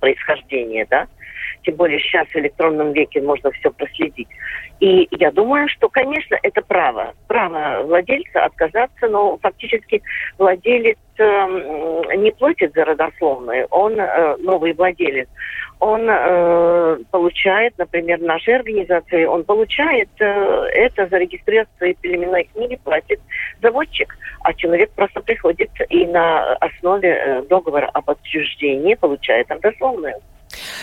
происхождения, 0.00 0.86
да, 0.90 1.06
тем 1.64 1.76
более 1.76 1.98
сейчас 2.00 2.26
в 2.28 2.36
электронном 2.36 2.92
веке 2.92 3.20
можно 3.20 3.50
все 3.52 3.70
проследить. 3.70 4.28
И 4.80 5.08
я 5.12 5.30
думаю, 5.30 5.68
что, 5.68 5.88
конечно, 5.88 6.36
это 6.42 6.60
право. 6.62 7.14
Право 7.28 7.82
владельца 7.84 8.44
отказаться, 8.44 9.08
но 9.08 9.38
фактически 9.38 10.02
владелец 10.38 10.98
э, 11.18 12.16
не 12.16 12.30
платит 12.32 12.72
за 12.74 12.84
родословную, 12.84 13.66
он, 13.70 13.98
э, 13.98 14.36
новый 14.38 14.72
владелец, 14.72 15.28
он 15.80 16.06
э, 16.08 16.98
получает, 17.10 17.76
например, 17.78 18.20
нашей 18.20 18.56
организации, 18.56 19.24
он 19.24 19.44
получает 19.44 20.08
э, 20.18 20.24
это 20.72 21.06
за 21.08 21.18
регистрацию 21.18 21.96
племенной 22.00 22.48
книги 22.52 22.78
платит 22.82 23.20
заводчик, 23.62 24.16
а 24.42 24.52
человек 24.54 24.90
просто 24.92 25.20
приходит 25.20 25.70
и 25.88 26.06
на 26.06 26.54
основе 26.54 27.08
э, 27.08 27.42
договора 27.42 27.90
об 27.92 28.10
отчуждении 28.10 28.94
получает 28.94 29.50
родословную. 29.50 30.14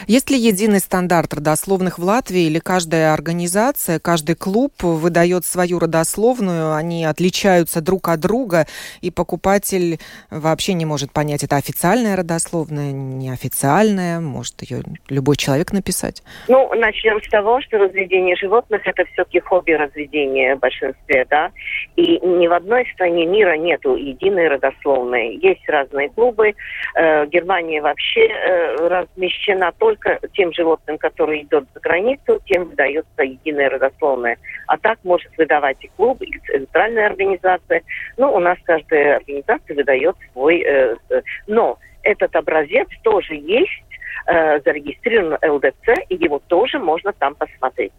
Есть 0.08 0.30
ли 0.30 0.38
единый 0.38 0.80
стандарт 0.80 1.34
родословных 1.34 2.00
в 2.00 2.04
Латвии 2.04 2.44
или 2.44 2.60
каждая 2.60 3.14
организация, 3.14 4.00
каждый 4.00 4.36
клуб 4.36 4.74
выдает 4.82 5.46
свою 5.46 5.80
родословную, 5.80 6.74
они 6.74 7.06
отличаются 7.06 7.82
друг 7.82 8.10
от 8.10 8.20
друга, 8.20 8.68
и 9.02 9.12
покупатель 9.12 10.00
вообще 10.30 10.74
не 10.74 10.86
может 10.86 11.12
понять, 11.12 11.44
это 11.44 11.56
официальная 11.56 12.16
родословная, 12.16 12.92
неофициальная, 12.92 14.20
может 14.20 14.62
ее 14.62 14.84
любой 15.10 15.36
человек 15.36 15.72
написать? 15.72 16.24
Ну, 16.48 16.74
начнем 16.76 17.22
с 17.22 17.30
того, 17.30 17.62
что 17.62 17.78
разведение 17.78 18.36
животных 18.36 18.82
это 18.86 19.06
все-таки 19.14 19.40
хобби 19.40 19.72
разведения 19.72 20.56
в 20.56 20.60
большинстве, 20.60 21.26
да, 21.30 21.52
и 21.96 22.20
ни 22.20 22.48
в 22.48 22.54
одной 22.54 22.86
стране 22.94 23.26
мира 23.26 23.58
нету 23.58 23.96
единой 23.96 24.48
родословной. 24.48 25.38
Есть 25.38 25.68
разные 25.68 26.10
клубы, 26.10 26.54
э, 26.96 27.26
Германия 27.28 27.82
вообще 27.82 28.28
э, 28.28 28.76
размещена 28.88 29.61
только 29.70 30.20
тем 30.34 30.52
животным, 30.52 30.98
которые 30.98 31.44
идут 31.44 31.68
за 31.76 31.80
границу, 31.80 32.40
тем 32.48 32.66
выдается 32.70 33.22
единая 33.22 33.70
родословная. 33.70 34.38
А 34.66 34.78
так 34.80 34.98
может 35.04 35.32
выдавать 35.38 35.78
и 35.82 35.92
клуб, 35.96 36.20
и 36.24 36.40
центральная 36.48 37.06
организация. 37.06 37.84
Ну, 38.18 38.34
у 38.34 38.40
нас 38.40 38.58
каждая 38.64 39.18
организация 39.18 39.76
выдает 39.76 40.16
свой... 40.32 40.62
Э, 40.62 40.96
э, 41.10 41.22
но 41.46 41.78
этот 42.02 42.36
образец 42.36 42.88
тоже 43.04 43.36
есть, 43.36 43.84
э, 44.26 44.60
зарегистрирован 44.62 45.38
ЛДЦ, 45.44 46.08
и 46.10 46.16
его 46.16 46.42
тоже 46.48 46.80
можно 46.80 47.14
там 47.14 47.36
посмотреть. 47.36 47.94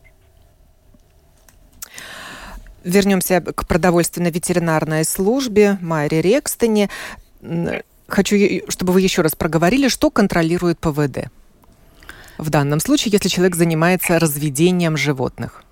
Вернемся 2.83 3.41
к 3.41 3.69
продовольственно-ветеринарной 3.69 5.05
службе 5.05 5.79
Майре 5.81 6.21
Рекстене. 6.21 6.89
Хочу, 8.09 8.37
чтобы 8.69 8.93
вы 8.93 9.03
еще 9.03 9.23
раз 9.23 9.37
проговорили, 9.37 9.87
что 9.87 10.11
контролирует 10.11 10.81
ПВД 10.81 11.31
в 12.39 12.51
данном 12.51 12.81
случае, 12.81 13.13
если 13.13 13.29
человек 13.29 13.57
занимается 13.57 14.19
разведением 14.19 14.97
животных. 14.97 15.63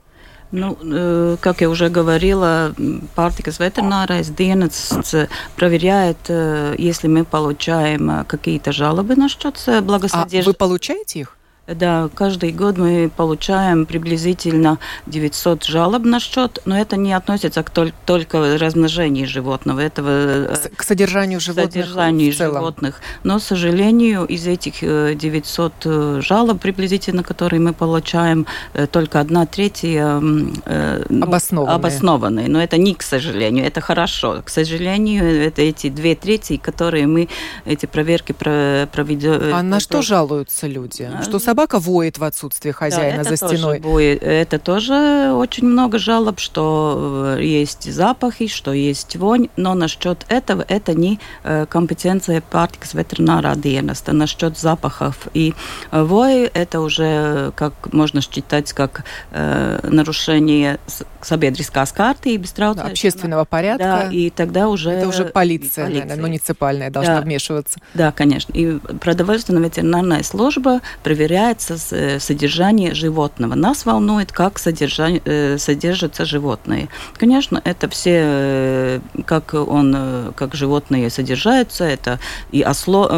Ну, 0.53 0.77
э, 0.83 1.37
как 1.41 1.61
я 1.61 1.71
уже 1.71 1.89
говорила, 1.91 2.75
Партикас 3.15 3.61
ветеринарrais 3.61 4.35
dienests 4.35 5.29
проверяет, 5.57 6.19
э, 6.29 6.75
если 6.77 7.07
мы 7.07 7.25
получаем 7.25 8.11
э, 8.11 8.25
какие-то 8.25 8.73
жалобы 8.73 9.15
насчет 9.15 9.55
благосодержания. 9.83 10.43
А 10.43 10.47
вы 10.47 10.55
получаете 10.55 11.21
их? 11.21 11.37
Да, 11.75 12.09
каждый 12.15 12.53
год 12.53 12.79
мы 12.79 13.11
получаем 13.15 13.87
приблизительно 13.87 14.79
900 15.07 15.65
жалоб 15.65 16.05
на 16.05 16.21
счет, 16.21 16.61
но 16.65 16.79
это 16.79 16.97
не 16.97 17.13
относится 17.13 17.63
к 17.63 17.71
толь- 17.71 17.93
только 18.07 18.59
размножению 18.59 19.27
животного, 19.27 19.81
этого 19.81 20.55
к, 20.55 20.77
к 20.77 20.83
содержанию 20.83 21.41
животных. 21.41 21.73
Содержанию 21.73 22.33
животных. 22.33 23.01
Но, 23.25 23.39
к 23.39 23.43
сожалению, 23.43 24.25
из 24.25 24.47
этих 24.47 24.81
900 24.81 25.73
э, 25.85 26.19
э, 26.19 26.21
жалоб 26.23 26.61
приблизительно, 26.61 27.23
которые 27.23 27.61
мы 27.61 27.73
получаем, 27.73 28.47
э, 28.75 28.87
только 28.87 29.21
одна 29.21 29.47
третья 29.47 30.21
ну, 30.21 31.25
обоснованные. 31.25 31.75
обоснованные. 31.75 32.49
Но 32.49 32.63
это 32.63 32.77
не 32.79 32.95
к 32.95 33.03
сожалению, 33.03 33.65
это 33.65 33.81
хорошо. 33.81 34.43
К 34.45 34.49
сожалению, 34.51 35.25
это 35.25 35.63
эти 35.63 35.89
две 35.89 36.15
трети, 36.15 36.57
которые 36.57 37.07
мы 37.07 37.29
эти 37.65 37.87
проверки 37.87 38.33
проведем. 38.33 39.55
А 39.55 39.63
на 39.63 39.81
что 39.81 40.03
жалуются 40.03 40.67
люди? 40.67 41.09
Что 41.23 41.39
собака 41.39 41.60
собака 41.61 41.79
воет 41.79 42.19
в 42.19 42.25
отсутствие 42.25 42.73
хозяина 42.73 43.23
да, 43.23 43.31
за 43.31 43.37
стеной. 43.37 43.81
Тоже 43.81 43.89
воет. 43.93 44.23
Это 44.23 44.59
тоже 44.59 45.33
очень 45.35 45.67
много 45.67 45.99
жалоб, 45.99 46.41
что 46.41 47.37
э, 47.39 47.45
есть 47.45 47.93
запахи, 47.93 48.47
что 48.47 48.73
есть 48.73 49.17
вонь, 49.17 49.49
но 49.57 49.75
насчет 49.75 50.25
этого 50.29 50.65
это 50.67 50.95
не 50.95 51.19
э, 51.45 51.67
компетенция 51.67 52.41
партикс 52.41 52.95
ветеринара 52.95 53.55
dienesta. 53.57 54.13
Насчет 54.13 54.59
запахов 54.59 55.29
и 55.35 55.55
э, 55.91 56.03
вои 56.03 56.51
это 56.55 56.81
уже 56.81 57.53
как 57.57 57.93
можно 57.93 58.23
считать 58.23 58.73
как 58.73 59.05
э, 59.33 59.81
нарушение 59.83 60.79
sabiedriskās 61.23 61.93
kārtības, 61.93 62.55
да, 62.57 62.83
общественного 62.83 63.45
порядка. 63.45 64.09
Да, 64.09 64.09
и 64.11 64.31
тогда 64.31 64.69
уже... 64.69 64.91
Это 64.91 65.09
уже 65.09 65.25
полиция, 65.25 65.85
полиция. 65.85 65.85
Наверное, 65.87 66.17
муниципальная 66.17 66.91
должна 66.91 67.17
да. 67.17 67.23
вмешиваться. 67.23 67.79
Да, 67.95 68.13
конечно. 68.13 68.53
И 68.53 68.79
продовольственно-ветеринарная 69.01 70.23
служба 70.23 70.81
проверяет 71.03 71.61
касается 71.61 72.21
содержания 72.21 72.95
животного. 72.95 73.55
Нас 73.55 73.87
волнует, 73.87 74.33
как 74.33 74.59
содержание, 74.59 75.23
э, 75.25 75.59
содержатся 75.59 76.25
животные. 76.25 76.89
Конечно, 77.19 77.61
это 77.65 77.89
все, 77.89 78.21
э, 78.23 79.01
как, 79.27 79.55
он, 79.55 79.95
э, 79.97 80.33
как 80.35 80.55
животные 80.55 81.11
содержаются, 81.11 81.85
это 81.85 82.19
и 82.53 82.65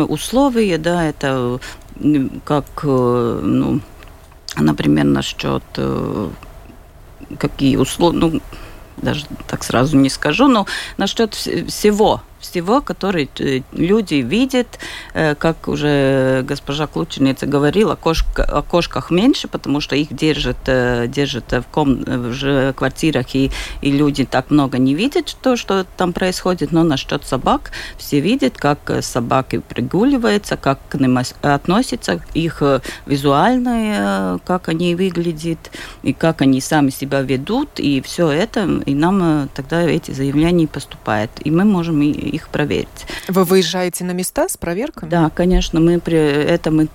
условия, 0.08 0.78
да, 0.78 1.04
это 1.04 1.58
как, 2.44 2.64
ну, 2.84 3.80
например, 4.56 5.04
насчет 5.04 5.62
какие 7.38 7.76
условия, 7.76 8.18
ну, 8.18 8.40
даже 8.96 9.24
так 9.46 9.64
сразу 9.64 9.96
не 9.96 10.10
скажу, 10.10 10.48
но 10.48 10.66
насчет 10.96 11.34
всего 11.34 12.22
всего, 12.42 12.80
который 12.80 13.30
э, 13.38 13.60
люди 13.72 14.16
видят, 14.16 14.78
э, 15.14 15.34
как 15.34 15.68
уже 15.68 16.44
госпожа 16.46 16.86
Клученица 16.86 17.46
говорила, 17.46 17.94
кошка, 17.94 18.44
о 18.44 18.62
кошках 18.62 19.10
меньше, 19.10 19.48
потому 19.48 19.80
что 19.80 19.96
их 19.96 20.12
держат, 20.14 20.58
э, 20.66 21.06
держат 21.08 21.52
в, 21.52 21.64
ком, 21.70 22.02
в 22.04 22.72
квартирах, 22.74 23.34
и, 23.34 23.50
и 23.80 23.90
люди 23.90 24.24
так 24.24 24.50
много 24.50 24.78
не 24.78 24.94
видят, 24.94 25.36
то, 25.40 25.56
что 25.56 25.86
там 25.96 26.12
происходит. 26.12 26.72
Но 26.72 26.82
насчет 26.82 27.24
собак 27.24 27.70
все 27.96 28.20
видят, 28.20 28.56
как 28.56 28.92
собаки 29.00 29.58
пригуливаются, 29.58 30.56
как 30.56 30.78
к 30.88 30.98
ним 30.98 31.18
относятся, 31.42 32.20
их 32.34 32.62
визуально, 33.06 34.40
как 34.44 34.68
они 34.68 34.94
выглядят, 34.94 35.70
и 36.02 36.12
как 36.12 36.42
они 36.42 36.60
сами 36.60 36.90
себя 36.90 37.22
ведут, 37.22 37.78
и 37.78 38.00
все 38.00 38.30
это, 38.30 38.68
и 38.86 38.94
нам 38.94 39.48
тогда 39.54 39.82
эти 39.82 40.10
заявления 40.10 40.66
поступают. 40.66 41.30
И 41.44 41.50
мы 41.50 41.64
можем 41.64 42.02
их 42.32 42.48
проверить. 42.48 42.88
Вы 43.28 43.44
выезжаете 43.44 44.04
на 44.04 44.12
места 44.12 44.48
с 44.48 44.56
проверками? 44.56 45.10
Да, 45.10 45.30
конечно, 45.34 45.80
мы 45.80 46.00
при 46.00 46.18
это 46.18 46.70
мы 46.70 46.88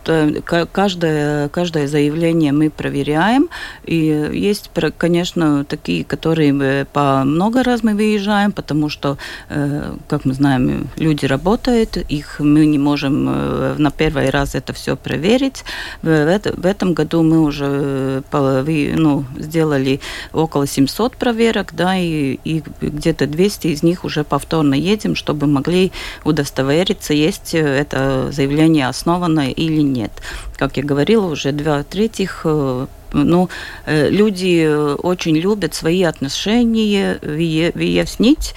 каждое 0.71 1.49
каждое 1.49 1.87
заявление 1.87 2.51
мы 2.51 2.69
проверяем 2.69 3.49
и 3.85 4.29
есть, 4.33 4.69
конечно, 4.97 5.63
такие, 5.65 6.03
которые 6.03 6.85
по 6.85 7.23
много 7.23 7.63
раз 7.63 7.83
мы 7.83 7.93
выезжаем, 7.95 8.51
потому 8.51 8.89
что, 8.89 9.17
э, 9.49 9.95
как 10.07 10.25
мы 10.25 10.33
знаем, 10.33 10.89
люди 10.97 11.25
работают, 11.25 11.97
их 11.97 12.39
мы 12.39 12.65
не 12.65 12.77
можем 12.77 13.27
э, 13.29 13.75
на 13.77 13.91
первый 13.91 14.29
раз 14.29 14.55
это 14.55 14.73
все 14.73 14.95
проверить. 14.95 15.63
В, 16.01 16.39
в 16.57 16.65
этом 16.65 16.93
году 16.93 17.23
мы 17.23 17.41
уже 17.41 18.23
ну, 18.31 19.25
сделали 19.37 19.99
около 20.33 20.67
700 20.67 21.15
проверок, 21.15 21.73
да, 21.73 21.95
и, 21.97 22.39
и 22.43 22.63
где-то 22.81 23.27
200 23.27 23.67
из 23.67 23.83
них 23.83 24.03
уже 24.03 24.23
повторно 24.23 24.73
едем, 24.73 25.15
чтобы 25.27 25.47
могли 25.47 25.91
удостовериться, 26.23 27.13
есть 27.13 27.53
э, 27.53 27.59
это 27.59 28.31
заявление 28.31 28.87
основано 28.87 29.51
или 29.51 29.81
нет. 29.81 30.11
Как 30.55 30.77
я 30.77 30.83
говорила, 30.83 31.25
уже 31.25 31.51
два 31.51 31.83
третьих 31.83 32.41
э, 32.45 32.87
ну, 33.11 33.49
э, 33.85 34.09
люди 34.09 34.65
очень 35.03 35.35
любят 35.35 35.73
свои 35.73 36.03
отношения 36.03 37.19
выяснить 37.21 38.55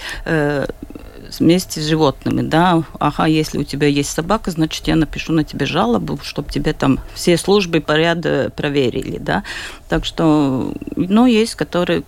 вместе 1.39 1.81
с 1.81 1.85
животными, 1.85 2.41
да, 2.41 2.83
ага, 2.99 3.25
если 3.25 3.57
у 3.57 3.63
тебя 3.63 3.87
есть 3.87 4.11
собака, 4.11 4.51
значит, 4.51 4.87
я 4.87 4.95
напишу 4.95 5.33
на 5.33 5.43
тебе 5.43 5.65
жалобу, 5.65 6.19
чтобы 6.21 6.51
тебе 6.51 6.73
там 6.73 6.99
все 7.13 7.37
службы 7.37 7.81
поряд 7.81 8.21
проверили, 8.55 9.17
да, 9.17 9.43
так 9.89 10.05
что, 10.05 10.73
ну, 10.95 11.25
есть, 11.25 11.55
которые 11.55 12.03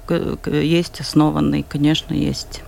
есть 0.45 0.99
основанные, 0.99 1.63
конечно, 1.63 2.13
есть. 2.13 2.61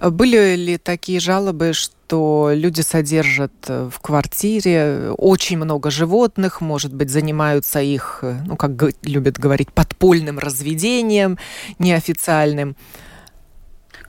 Были 0.00 0.56
ли 0.56 0.78
такие 0.78 1.20
жалобы, 1.20 1.72
что 1.72 2.50
люди 2.52 2.80
содержат 2.80 3.52
э, 3.68 3.88
в 3.92 4.00
квартире 4.00 5.12
очень 5.16 5.58
много 5.58 5.90
животных, 5.90 6.60
может 6.60 6.92
быть, 6.92 7.10
занимаются 7.10 7.80
их, 7.80 8.20
э, 8.22 8.40
ну, 8.46 8.56
как 8.56 8.72
любят 9.02 9.38
говорить, 9.38 9.72
подпольным 9.72 10.38
разведением 10.38 11.38
неофициальным? 11.78 12.76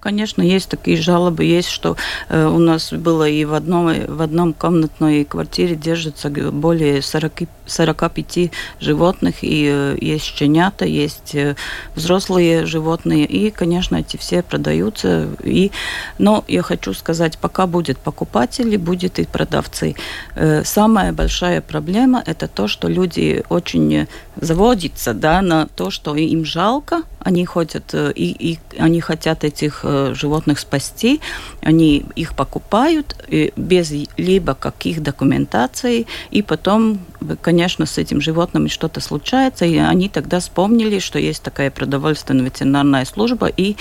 Конечно, 0.01 0.41
есть 0.41 0.67
такие 0.67 0.97
жалобы, 0.97 1.43
есть, 1.43 1.69
что 1.69 1.95
э, 2.27 2.47
у 2.47 2.57
нас 2.57 2.91
было 2.91 3.29
и 3.29 3.45
в 3.45 3.53
одном, 3.53 3.93
в 4.07 4.23
одном 4.23 4.53
комнатной 4.53 5.25
квартире 5.25 5.75
держится 5.75 6.31
более 6.31 7.03
40, 7.03 7.43
45 7.67 8.51
животных, 8.79 9.35
и 9.43 9.69
э, 9.71 9.97
есть 10.01 10.25
щенята, 10.25 10.85
есть 10.85 11.35
э, 11.35 11.55
взрослые 11.93 12.65
животные, 12.65 13.25
и, 13.25 13.51
конечно, 13.51 13.97
эти 13.97 14.17
все 14.17 14.41
продаются. 14.41 15.27
И, 15.43 15.71
но 16.17 16.43
я 16.47 16.63
хочу 16.63 16.95
сказать, 16.95 17.37
пока 17.37 17.67
будет 17.67 17.99
покупатели, 17.99 18.77
будет 18.77 19.19
и 19.19 19.25
продавцы. 19.25 19.95
Э, 20.33 20.63
самая 20.65 21.13
большая 21.13 21.61
проблема– 21.61 22.23
это 22.25 22.47
то, 22.47 22.67
что 22.67 22.87
люди 22.87 23.43
очень 23.49 24.07
заводятся 24.35 25.13
да, 25.13 25.43
на 25.43 25.67
то, 25.67 25.91
что 25.91 26.15
им 26.15 26.43
жалко, 26.43 27.03
они 27.19 27.45
хотят, 27.45 27.93
и, 27.93 28.09
и 28.15 28.59
они 28.79 28.99
хотят 28.99 29.43
этих 29.43 29.81
э, 29.83 29.90
животных 30.13 30.59
спасти, 30.59 31.21
они 31.61 32.05
их 32.15 32.35
покупают 32.35 33.15
без 33.55 33.91
либо 34.17 34.53
каких 34.53 35.01
документаций, 35.01 36.07
и 36.31 36.41
потом, 36.41 36.99
конечно, 37.41 37.85
с 37.85 37.97
этим 37.97 38.21
животным 38.21 38.69
что-то 38.69 39.01
случается, 39.01 39.65
и 39.65 39.77
они 39.77 40.09
тогда 40.09 40.39
вспомнили, 40.39 40.99
что 40.99 41.19
есть 41.19 41.43
такая 41.43 41.71
продовольственная 41.71 42.45
ветеринарная 42.45 43.05
служба, 43.05 43.47
и 43.47 43.75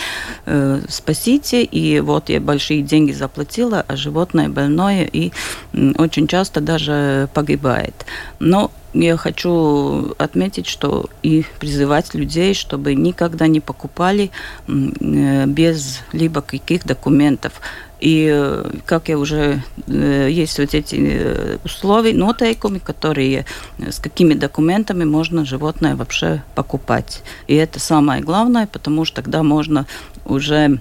э, 0.47 0.81
спасите, 0.89 1.63
и 1.63 2.01
вот 2.01 2.29
я 2.29 2.41
большие 2.41 2.83
деньги 2.83 3.13
заплатила, 3.13 3.85
а 3.87 3.97
животное 3.97 4.49
больное, 4.49 5.05
и 5.05 5.33
э, 5.73 5.93
очень 5.99 6.27
часто 6.27 6.61
даже 6.61 7.29
погибает. 7.35 8.07
Но 8.39 8.71
я 8.93 9.17
хочу 9.17 10.15
отметить, 10.19 10.67
что 10.67 11.09
и 11.23 11.45
призывать 11.59 12.15
людей, 12.15 12.55
чтобы 12.55 12.95
никогда 12.95 13.47
не 13.47 13.61
покупали 13.61 14.31
э, 14.67 15.47
без 15.47 16.01
либо 16.13 16.41
каких 16.43 16.85
документов. 16.85 17.61
И, 18.01 18.29
э, 18.33 18.71
как 18.87 19.09
я 19.09 19.19
уже, 19.19 19.63
э, 19.87 20.29
есть 20.31 20.59
вот 20.59 20.75
эти 20.75 21.59
условия, 21.65 22.15
нотейками, 22.15 22.79
которые, 22.79 23.45
с 23.79 23.99
какими 23.99 24.35
документами 24.35 25.05
можно 25.05 25.45
животное 25.45 25.95
вообще 25.95 26.43
покупать. 26.55 27.23
И 27.47 27.55
это 27.55 27.79
самое 27.79 28.23
главное, 28.23 28.67
потому 28.67 29.05
что 29.05 29.23
тогда 29.23 29.43
можно 29.43 29.87
уже 30.25 30.81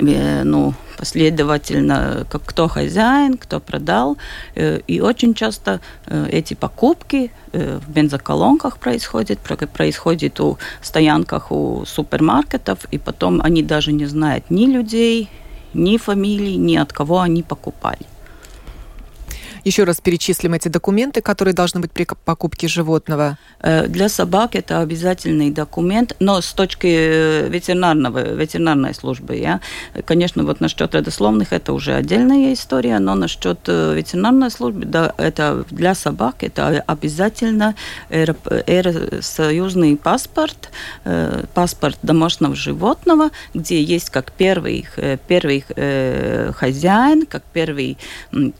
ну, 0.00 0.74
последовательно, 0.98 2.26
как 2.30 2.42
кто 2.44 2.68
хозяин, 2.68 3.36
кто 3.38 3.60
продал. 3.60 4.16
Э, 4.54 4.80
и 4.86 5.00
очень 5.00 5.34
часто 5.34 5.80
э, 6.06 6.28
эти 6.30 6.54
покупки 6.54 7.30
э, 7.52 7.78
в 7.78 7.90
бензоколонках 7.90 8.78
происходят, 8.78 9.38
происходят 9.72 10.40
у 10.40 10.58
стоянках 10.82 11.52
у 11.52 11.84
супермаркетов, 11.86 12.78
и 12.92 12.98
потом 12.98 13.40
они 13.42 13.62
даже 13.62 13.92
не 13.92 14.06
знают 14.06 14.44
ни 14.50 14.66
людей, 14.66 15.28
ни 15.74 15.96
фамилий, 15.98 16.56
ни 16.56 16.76
от 16.76 16.92
кого 16.92 17.20
они 17.20 17.42
покупали. 17.42 18.06
Еще 19.66 19.82
раз 19.82 20.00
перечислим 20.00 20.54
эти 20.54 20.68
документы, 20.68 21.20
которые 21.20 21.52
должны 21.52 21.80
быть 21.80 21.90
при 21.90 22.06
покупке 22.24 22.68
животного. 22.68 23.36
Э, 23.60 23.88
для 23.88 24.08
собак 24.08 24.54
это 24.54 24.80
обязательный 24.80 25.50
документ, 25.50 26.14
но 26.20 26.40
с 26.40 26.52
точки 26.52 26.86
э, 26.86 27.48
ветеринарного, 27.48 28.32
ветеринарной 28.32 28.94
службы, 28.94 29.34
я, 29.34 29.60
конечно, 30.04 30.44
вот 30.44 30.60
насчет 30.60 30.94
родословных 30.94 31.52
это 31.52 31.72
уже 31.72 31.94
отдельная 31.94 32.52
история, 32.52 33.00
но 33.00 33.16
насчет 33.16 33.58
э, 33.66 33.94
ветеринарной 33.96 34.52
службы, 34.52 34.84
да, 34.84 35.12
это 35.16 35.64
для 35.72 35.96
собак 35.96 36.44
это 36.44 36.84
обязательно 36.86 37.74
союзный 39.20 39.96
паспорт, 39.96 40.70
паспорт 41.54 41.98
домашнего 42.02 42.54
животного, 42.54 43.30
где 43.52 43.82
есть 43.82 44.10
как 44.10 44.30
первый, 44.30 44.86
первый 45.26 45.64
хозяин, 46.52 47.26
как 47.26 47.42
первый 47.52 47.98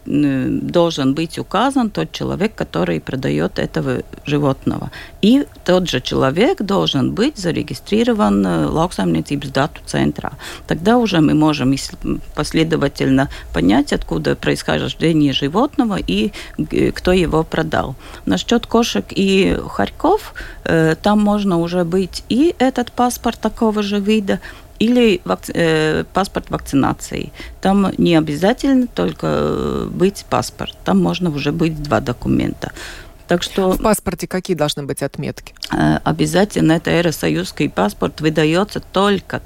должен 0.05 0.96
должен 0.97 1.15
быть 1.15 1.39
указан 1.39 1.91
тот 1.91 2.13
человек, 2.13 2.55
который 2.55 3.01
продает 3.01 3.59
этого 3.59 4.03
животного. 4.27 4.91
И 5.23 5.45
тот 5.65 5.89
же 5.89 6.01
человек 6.01 6.63
должен 6.63 7.13
быть 7.13 7.37
зарегистрирован 7.37 8.47
э, 8.47 8.67
Lauksaimniecības 8.67 9.53
datu 9.53 9.81
centrā. 9.87 10.33
Тогда 10.67 10.97
уже 10.97 11.21
мы 11.21 11.35
можем 11.35 11.75
последовательно 12.35 13.29
понять, 13.53 13.93
откуда 13.93 14.37
происхождение 14.37 15.33
животного 15.33 15.99
и 15.99 16.33
э, 16.59 16.93
кто 16.93 17.13
его 17.13 17.43
продал. 17.43 17.95
Насчет 18.27 18.67
кошек 18.67 19.05
и 19.11 19.59
хорьков, 19.69 20.35
э, 20.65 20.95
там 21.03 21.21
можно 21.21 21.59
уже 21.59 21.85
быть 21.85 22.25
и 22.31 22.55
этот 22.59 22.93
паспорт 22.93 23.39
такого 23.41 23.83
же 23.83 24.01
вида, 24.01 24.39
или 24.79 25.21
вакци- 25.25 25.53
э, 25.55 26.05
паспорт 26.13 26.51
вакцинации. 26.51 27.33
Там 27.61 27.93
не 27.99 28.17
обязательно 28.17 28.87
только 28.87 29.27
э, 29.27 29.89
быть 29.91 30.25
паспорт, 30.29 30.77
там 30.85 31.03
можно 31.03 31.31
уже 31.31 31.53
быть 31.53 31.83
два 31.83 32.01
документа. 32.01 32.73
Так 33.29 33.43
что 33.43 33.73
в 33.73 33.83
паспорте 33.83 34.29
какие 34.29 34.57
должны 34.57 34.85
быть 34.85 35.03
отметки? 35.03 35.53
Э, 35.73 35.99
обязательно 36.05 36.73
это 36.73 36.91
аэросоюзский 36.91 37.69
паспорт 37.69 38.21
выдается 38.21 38.81
только 38.81 39.43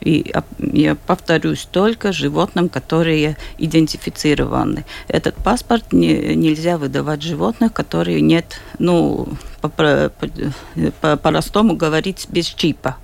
и 0.00 0.32
я 0.58 0.94
повторюсь, 0.94 1.66
только 1.70 2.12
животным, 2.12 2.68
которые 2.68 3.36
идентифицированы. 3.58 4.84
Этот 5.08 5.34
паспорт 5.36 5.92
не, 5.92 6.34
нельзя 6.36 6.78
выдавать 6.78 7.22
животных, 7.22 7.72
которые 7.72 8.20
нет, 8.20 8.60
ну, 8.78 9.28
по-простому 9.60 11.70
по, 11.70 11.74
по, 11.74 11.80
говорить, 11.80 12.26
без 12.30 12.46
чипа 12.46 12.96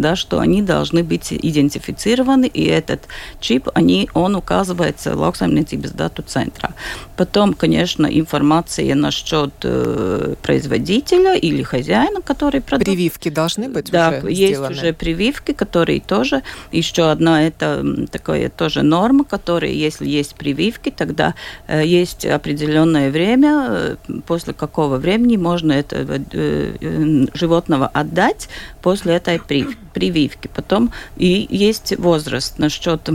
да, 0.00 0.16
что 0.16 0.38
они 0.38 0.62
должны 0.62 1.02
быть 1.02 1.32
идентифицированы, 1.32 2.46
и 2.46 2.64
этот 2.64 3.08
чип, 3.40 3.68
они, 3.74 4.08
он 4.14 4.36
указывается 4.36 5.10
lauksaimniecības 5.14 5.94
дату 5.94 6.22
центра. 6.22 6.74
Потом, 7.16 7.54
конечно, 7.54 8.06
информация 8.06 8.94
насчет 8.94 9.52
э, 9.62 10.34
производителя 10.42 11.34
или 11.34 11.62
хозяина, 11.62 12.22
который 12.22 12.60
продает. 12.60 12.86
Прививки 12.86 13.28
должны 13.28 13.68
быть 13.68 13.90
да, 13.90 14.20
уже 14.22 14.32
есть 14.32 14.60
уже 14.60 14.92
прививки, 14.92 15.52
которые 15.52 16.00
тоже, 16.00 16.42
еще 16.72 17.10
одна, 17.10 17.42
это 17.42 17.84
такая 18.10 18.48
тоже 18.48 18.82
норма, 18.82 19.24
которая, 19.24 19.70
если 19.70 20.06
есть 20.06 20.34
прививки, 20.34 20.90
тогда 20.90 21.34
э, 21.66 21.84
есть 21.84 22.24
определенное 22.24 23.10
время, 23.10 23.66
э, 23.68 23.96
после 24.26 24.52
какого 24.52 24.96
времени 24.96 25.36
можно 25.36 25.72
это 25.72 25.96
э, 25.96 26.74
э, 26.80 27.26
животного 27.34 27.86
отдать 27.86 28.48
после 28.82 29.14
этой 29.14 29.38
прививки 29.40 29.87
прививки. 29.98 30.48
Потом 30.54 30.92
и 31.16 31.48
есть 31.50 31.98
возраст 31.98 32.58
насчет 32.58 33.10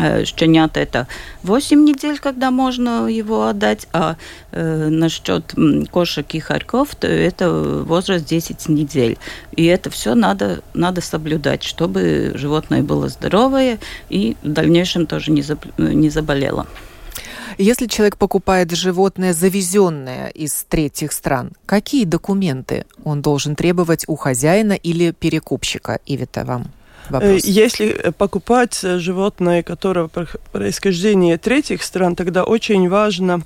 э, 0.00 0.24
щенят 0.24 0.78
это 0.78 1.06
8 1.42 1.84
недель, 1.84 2.18
когда 2.18 2.50
можно 2.50 3.06
его 3.06 3.46
отдать, 3.46 3.86
а 3.92 4.16
э, 4.52 4.88
насчет 4.88 5.54
кошек 5.90 6.26
и 6.34 6.40
хорьков, 6.40 6.94
то 6.94 7.06
это 7.06 7.50
возраст 7.86 8.24
10 8.24 8.70
недель. 8.70 9.18
И 9.54 9.66
это 9.66 9.90
все 9.90 10.14
надо, 10.14 10.62
надо 10.72 11.02
соблюдать, 11.02 11.62
чтобы 11.64 12.32
животное 12.34 12.82
было 12.82 13.08
здоровое 13.08 13.78
и 14.08 14.34
в 14.42 14.48
дальнейшем 14.48 15.06
тоже 15.06 15.32
не, 15.32 15.42
заб, 15.42 15.66
не 15.76 16.08
заболело. 16.08 16.66
Если 17.58 17.86
человек 17.86 18.16
покупает 18.16 18.70
животное, 18.72 19.32
завезенное 19.32 20.28
из 20.28 20.64
третьих 20.68 21.12
стран, 21.12 21.52
какие 21.66 22.04
документы 22.04 22.86
он 23.04 23.22
должен 23.22 23.56
требовать 23.56 24.04
у 24.08 24.16
хозяина 24.16 24.72
или 24.72 25.12
перекупщика? 25.12 26.00
Ивита, 26.06 26.44
вам 26.44 26.72
вопрос. 27.08 27.44
Э, 27.44 27.48
если 27.48 28.12
покупать 28.16 28.78
животное, 28.80 29.62
которого 29.62 30.08
происхождения 30.52 31.38
третьих 31.38 31.82
стран, 31.82 32.16
тогда 32.16 32.44
очень 32.44 32.88
важно, 32.88 33.42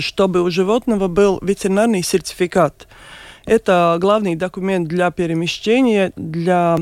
чтобы 0.00 0.42
у 0.42 0.50
животного 0.50 1.08
был 1.08 1.38
ветеринарный 1.42 2.02
сертификат. 2.02 2.86
Это 3.48 3.96
главный 3.98 4.36
документ 4.36 4.88
для 4.88 5.10
перемещения, 5.10 6.12
для 6.16 6.76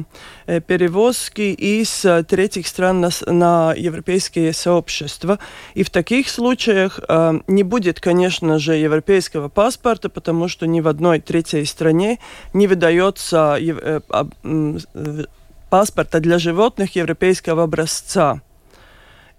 э, 0.47 0.61
перевозки 0.61 1.53
из 1.53 2.05
э, 2.05 2.25
третьих 2.25 2.67
стран 2.67 3.01
на, 3.01 3.11
на 3.27 3.73
европейские 3.73 4.53
сообщества. 4.53 5.39
И 5.75 5.85
в 5.85 5.91
таких 5.91 6.29
случаях 6.29 6.99
э, 7.09 7.41
не 7.47 7.63
будет, 7.63 8.01
конечно 8.01 8.59
же, 8.59 8.75
европейского 8.75 9.49
паспорта, 9.49 10.09
потому 10.09 10.49
что 10.49 10.67
ни 10.67 10.81
в 10.81 10.89
одной 10.89 11.21
третьей 11.21 11.65
стране 11.67 12.19
не 12.53 12.67
выдается 12.67 13.57
э, 13.61 14.01
э, 14.43 15.25
паспорта 15.71 16.19
для 16.19 16.41
животных 16.41 16.97
европейского 16.97 17.63
образца. 17.63 18.41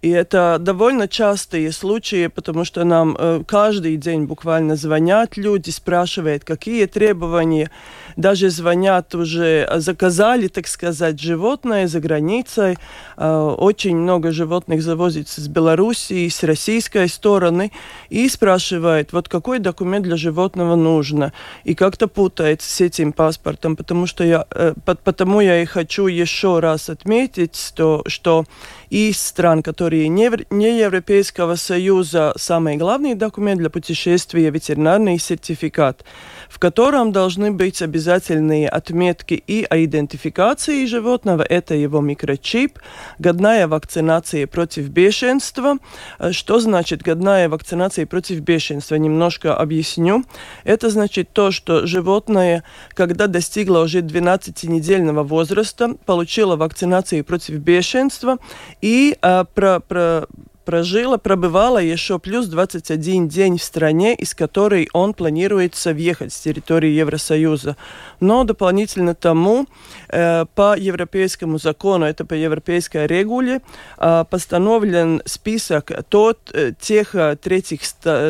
И 0.01 0.09
это 0.09 0.57
довольно 0.59 1.07
частые 1.07 1.71
случаи, 1.71 2.27
потому 2.27 2.65
что 2.65 2.83
нам 2.83 3.15
э, 3.17 3.41
каждый 3.47 3.97
день 3.97 4.25
буквально 4.25 4.75
звонят 4.75 5.37
люди, 5.37 5.71
спрашивают, 5.71 6.43
какие 6.43 6.85
требования. 6.85 7.71
Даже 8.17 8.49
звонят 8.49 9.13
уже, 9.13 9.67
э, 9.69 9.79
заказали, 9.79 10.47
так 10.47 10.67
сказать, 10.67 11.21
животное 11.21 11.87
за 11.87 11.99
границей. 11.99 12.77
Э, 13.15 13.55
очень 13.57 13.95
много 13.95 14.31
животных 14.31 14.81
завозится 14.81 15.39
с 15.39 15.47
Белоруссии, 15.47 16.27
с 16.27 16.43
российской 16.43 17.07
стороны. 17.09 17.71
И 18.09 18.27
спрашивают, 18.27 19.13
вот 19.13 19.29
какой 19.29 19.59
документ 19.59 20.03
для 20.03 20.17
животного 20.17 20.75
нужно. 20.75 21.31
И 21.63 21.75
как-то 21.75 22.07
путается 22.07 22.67
с 22.69 22.81
этим 22.81 23.13
паспортом, 23.13 23.75
потому 23.75 24.07
что 24.07 24.23
я, 24.23 24.45
э, 24.49 24.73
потому 25.03 25.41
я 25.41 25.61
и 25.61 25.65
хочу 25.65 26.07
еще 26.07 26.59
раз 26.59 26.89
отметить, 26.89 27.55
что, 27.55 28.03
что 28.07 28.45
из 28.89 29.21
стран, 29.21 29.61
которые 29.61 30.07
не, 30.07 30.31
не 30.49 30.79
Европейского 30.79 31.55
Союза 31.55 32.33
самый 32.35 32.77
главный 32.77 33.13
документ 33.13 33.59
для 33.59 33.69
путешествия– 33.69 34.49
ветеринарный 34.51 35.19
сертификат 35.19 36.03
в 36.49 36.59
котором 36.59 37.11
должны 37.11 37.51
быть 37.51 37.81
обязательные 37.81 38.69
отметки 38.69 39.33
и 39.33 39.65
о 39.69 39.83
идентификации 39.83 40.85
животного, 40.85 41.41
это 41.41 41.75
его 41.75 42.01
микрочип, 42.01 42.79
годная 43.19 43.67
вакцинация 43.67 44.47
против 44.47 44.89
бешенства. 44.89 45.77
Э, 46.19 46.31
что 46.31 46.59
значит 46.59 47.01
годная 47.01 47.49
вакцинация 47.49 48.05
против 48.05 48.39
бешенства? 48.39 48.95
Немножко 48.95 49.55
объясню. 49.55 50.23
Это 50.63 50.89
значит 50.89 51.31
то, 51.33 51.51
что 51.51 51.85
животное, 51.85 52.63
когда 52.93 53.27
достигло 53.27 53.79
уже 53.79 53.99
12-недельного 54.01 55.23
возраста, 55.23 55.95
получило 56.05 56.55
вакцинацию 56.55 57.23
против 57.23 57.55
бешенства 57.55 58.37
и 58.81 59.17
а, 59.21 59.43
про, 59.45 59.79
про, 59.79 60.27
прожила, 60.67 61.17
пробывала 61.17 61.77
еще 61.77 62.19
плюс 62.19 62.47
21 62.47 63.29
день 63.29 63.57
в 63.57 63.63
стране, 63.63 64.13
из 64.13 64.35
которой 64.35 64.89
он 64.91 65.13
планируется 65.13 65.93
въехать 65.93 66.33
с 66.33 66.41
территории 66.41 66.89
Евросоюза. 66.89 67.77
Но 68.19 68.43
дополнительно 68.43 69.15
тому, 69.15 69.65
э, 70.09 70.45
по 70.55 70.77
европейскому 70.77 71.57
закону, 71.57 72.05
это 72.05 72.25
по 72.25 72.33
европейской 72.33 73.07
регуле, 73.07 73.61
э, 73.97 74.25
постановлен 74.29 75.21
список 75.25 75.91
тот, 76.09 76.37
э, 76.53 76.73
тех 76.77 77.15
э, 77.15 77.37
третьих 77.37 77.79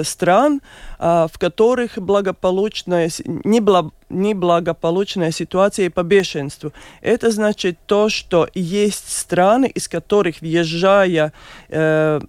стран, 0.04 0.62
э, 0.62 0.87
в 1.00 1.32
которых 1.38 1.98
благополучная, 2.00 3.10
не, 3.26 3.60
бла, 3.60 3.92
неблагополучная 4.10 5.32
ситуация 5.32 5.90
по 5.90 6.04
бешенству. 6.04 6.72
Это 7.02 7.32
значит 7.32 7.78
то, 7.86 8.10
что 8.10 8.48
есть 8.54 9.12
страны, 9.12 9.66
из 9.66 9.88
которых, 9.88 10.42
въезжая, 10.42 11.34
э, 11.70 12.20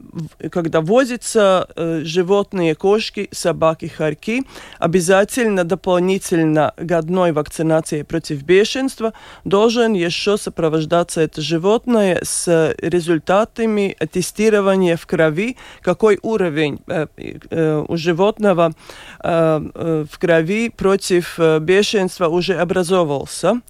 когда 0.50 0.80
возятся 0.80 1.68
э, 1.76 2.00
животные, 2.04 2.74
кошки, 2.74 3.28
собаки, 3.30 3.86
хорьки, 3.86 4.44
обязательно 4.78 5.64
дополнительно 5.64 6.74
годной 6.76 7.32
вакцинации 7.32 8.02
против 8.02 8.42
бешенства 8.42 9.12
должен 9.44 9.92
еще 9.92 10.36
сопровождаться 10.36 11.20
это 11.20 11.40
животное 11.40 12.20
с 12.22 12.74
результатами 12.78 13.96
тестирования 14.10 14.96
в 14.96 15.06
крови, 15.06 15.56
какой 15.80 16.18
уровень 16.22 16.80
э, 16.88 17.84
у 17.86 17.96
животного 17.96 18.57
э, 18.58 19.60
э, 19.74 20.04
в 20.10 20.18
крови 20.18 20.68
против 20.68 21.38
э, 21.38 21.58
бешенства 21.60 22.28
уже 22.28 22.54
образовался. 22.54 23.60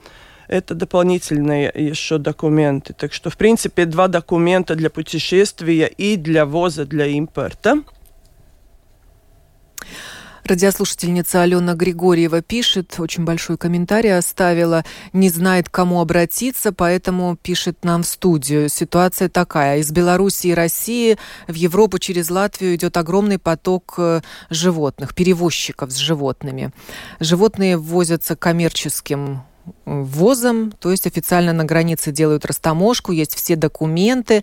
Это 0.48 0.74
дополнительные 0.74 1.70
еще 1.74 2.18
документы. 2.18 2.94
Так 2.94 3.12
что, 3.12 3.28
в 3.28 3.36
принципе, 3.36 3.84
два 3.84 4.08
документа 4.08 4.74
для 4.74 4.88
путешествия 4.88 5.86
и 5.86 6.16
для 6.16 6.46
воза, 6.46 6.86
для 6.86 7.06
импорта. 7.06 7.82
Радиослушательница 10.48 11.42
Алена 11.42 11.74
Григорьева 11.74 12.40
пишет, 12.40 12.94
очень 12.98 13.24
большой 13.24 13.58
комментарий 13.58 14.16
оставила, 14.16 14.82
не 15.12 15.28
знает, 15.28 15.68
к 15.68 15.72
кому 15.72 16.00
обратиться, 16.00 16.72
поэтому 16.72 17.36
пишет 17.36 17.84
нам 17.84 18.02
в 18.02 18.06
студию. 18.06 18.70
Ситуация 18.70 19.28
такая. 19.28 19.80
Из 19.80 19.90
Беларуси 19.90 20.46
и 20.46 20.54
России 20.54 21.18
в 21.48 21.52
Европу 21.52 21.98
через 21.98 22.30
Латвию 22.30 22.76
идет 22.76 22.96
огромный 22.96 23.38
поток 23.38 23.96
э, 23.98 24.22
животных, 24.48 25.14
перевозчиков 25.14 25.90
с 25.92 25.96
животными. 25.96 26.72
Животные 27.20 27.76
ввозятся 27.76 28.34
коммерческим 28.34 29.42
э, 29.84 30.02
ввозом, 30.02 30.72
то 30.72 30.90
есть 30.90 31.06
официально 31.06 31.52
на 31.52 31.66
границе 31.66 32.10
делают 32.10 32.46
растаможку, 32.46 33.12
есть 33.12 33.34
все 33.34 33.54
документы. 33.54 34.42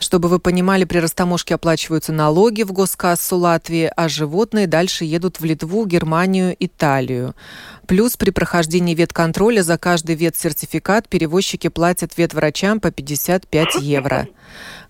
Чтобы 0.00 0.28
вы 0.28 0.38
понимали, 0.38 0.84
при 0.84 0.98
растаможке 0.98 1.54
оплачиваются 1.54 2.12
налоги 2.12 2.62
в 2.62 2.72
госкассу 2.72 3.36
Латвии, 3.36 3.90
а 3.96 4.08
животные 4.08 4.66
дальше 4.66 5.04
едут 5.04 5.40
в 5.40 5.44
Литву, 5.44 5.86
Германию, 5.86 6.54
Италию. 6.58 7.34
Плюс 7.86 8.16
при 8.16 8.30
прохождении 8.30 8.94
ветконтроля 8.94 9.62
за 9.62 9.76
каждый 9.76 10.14
ветсертификат 10.14 11.08
перевозчики 11.08 11.68
платят 11.68 12.16
ветврачам 12.16 12.80
по 12.80 12.90
55 12.90 13.76
евро. 13.80 14.28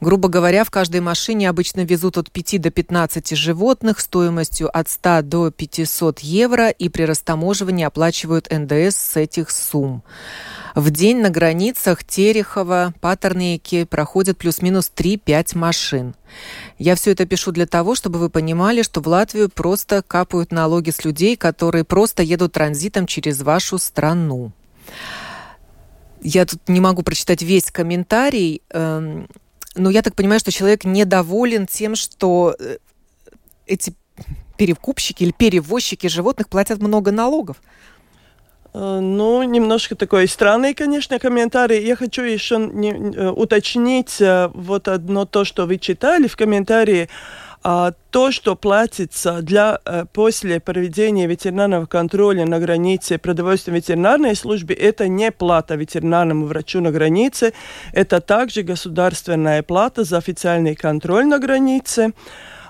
Грубо 0.00 0.28
говоря, 0.28 0.62
в 0.62 0.70
каждой 0.70 1.00
машине 1.00 1.50
обычно 1.50 1.80
везут 1.80 2.18
от 2.18 2.30
5 2.30 2.61
до 2.61 2.70
15 2.70 3.37
животных 3.37 3.98
стоимостью 3.98 4.70
от 4.76 4.88
100 4.88 5.22
до 5.22 5.50
500 5.50 6.20
евро 6.20 6.68
и 6.70 6.88
при 6.88 7.02
растаможивании 7.02 7.84
оплачивают 7.84 8.48
НДС 8.50 8.96
с 8.96 9.16
этих 9.16 9.50
сумм. 9.50 10.04
В 10.76 10.90
день 10.90 11.20
на 11.20 11.30
границах 11.30 12.04
Терехова, 12.04 12.94
Патернейки 13.00 13.84
проходят 13.84 14.38
плюс-минус 14.38 14.92
3-5 14.94 15.58
машин. 15.58 16.14
Я 16.78 16.94
все 16.94 17.11
это 17.11 17.26
пишу 17.26 17.50
для 17.50 17.66
того, 17.66 17.96
чтобы 17.96 18.20
вы 18.20 18.30
понимали, 18.30 18.82
что 18.82 19.00
в 19.00 19.08
Латвию 19.08 19.48
просто 19.48 20.02
капают 20.02 20.52
налоги 20.52 20.90
с 20.90 21.04
людей, 21.04 21.37
которые 21.37 21.82
просто 21.82 22.22
едут 22.22 22.52
транзитом 22.52 23.06
через 23.06 23.42
вашу 23.42 23.78
страну. 23.78 24.52
Я 26.22 26.46
тут 26.46 26.68
не 26.68 26.80
могу 26.80 27.02
прочитать 27.02 27.42
весь 27.42 27.72
комментарий, 27.72 28.62
эм, 28.70 29.28
но 29.78 29.90
я 29.90 30.02
так 30.02 30.14
понимаю, 30.14 30.40
что 30.40 30.52
человек 30.52 30.84
недоволен 30.84 31.66
тем, 31.66 31.94
что 31.94 32.54
э, 32.58 32.78
эти 33.66 33.94
перекупщики 34.56 35.22
или 35.22 35.30
перевозчики 35.30 36.08
животных 36.08 36.48
платят 36.48 36.80
много 36.80 37.12
налогов. 37.12 37.62
Э, 38.74 38.98
ну, 39.00 39.42
немножко 39.44 39.94
такой 39.94 40.28
странный, 40.28 40.74
конечно, 40.74 41.18
комментарий. 41.18 41.84
Я 41.86 41.96
хочу 41.96 42.22
еще 42.22 42.58
не, 42.58 42.90
э, 42.90 43.30
уточнить 43.30 44.20
вот 44.54 44.88
одно 44.88 45.24
то, 45.24 45.44
что 45.44 45.66
вы 45.66 45.78
читали 45.78 46.26
в 46.26 46.36
комментарии. 46.36 47.08
А 47.70 47.92
то, 48.11 48.33
что 48.33 48.57
платится 48.57 49.42
для, 49.42 49.78
после 50.14 50.59
проведения 50.59 51.26
ветеринарного 51.26 51.85
контроля 51.85 52.46
на 52.46 52.61
границе 52.61 53.18
продовольственной 53.18 53.81
ветеринарной 53.81 54.35
службе, 54.37 54.74
это 54.74 55.07
не 55.07 55.31
плата 55.31 55.74
ветеринарному 55.74 56.46
врачу 56.46 56.81
на 56.81 56.90
границе, 56.90 57.52
это 57.92 58.22
также 58.22 58.62
государственная 58.62 59.62
плата 59.62 60.04
за 60.04 60.16
официальный 60.16 60.74
контроль 60.76 61.26
на 61.26 61.38
границе. 61.38 62.14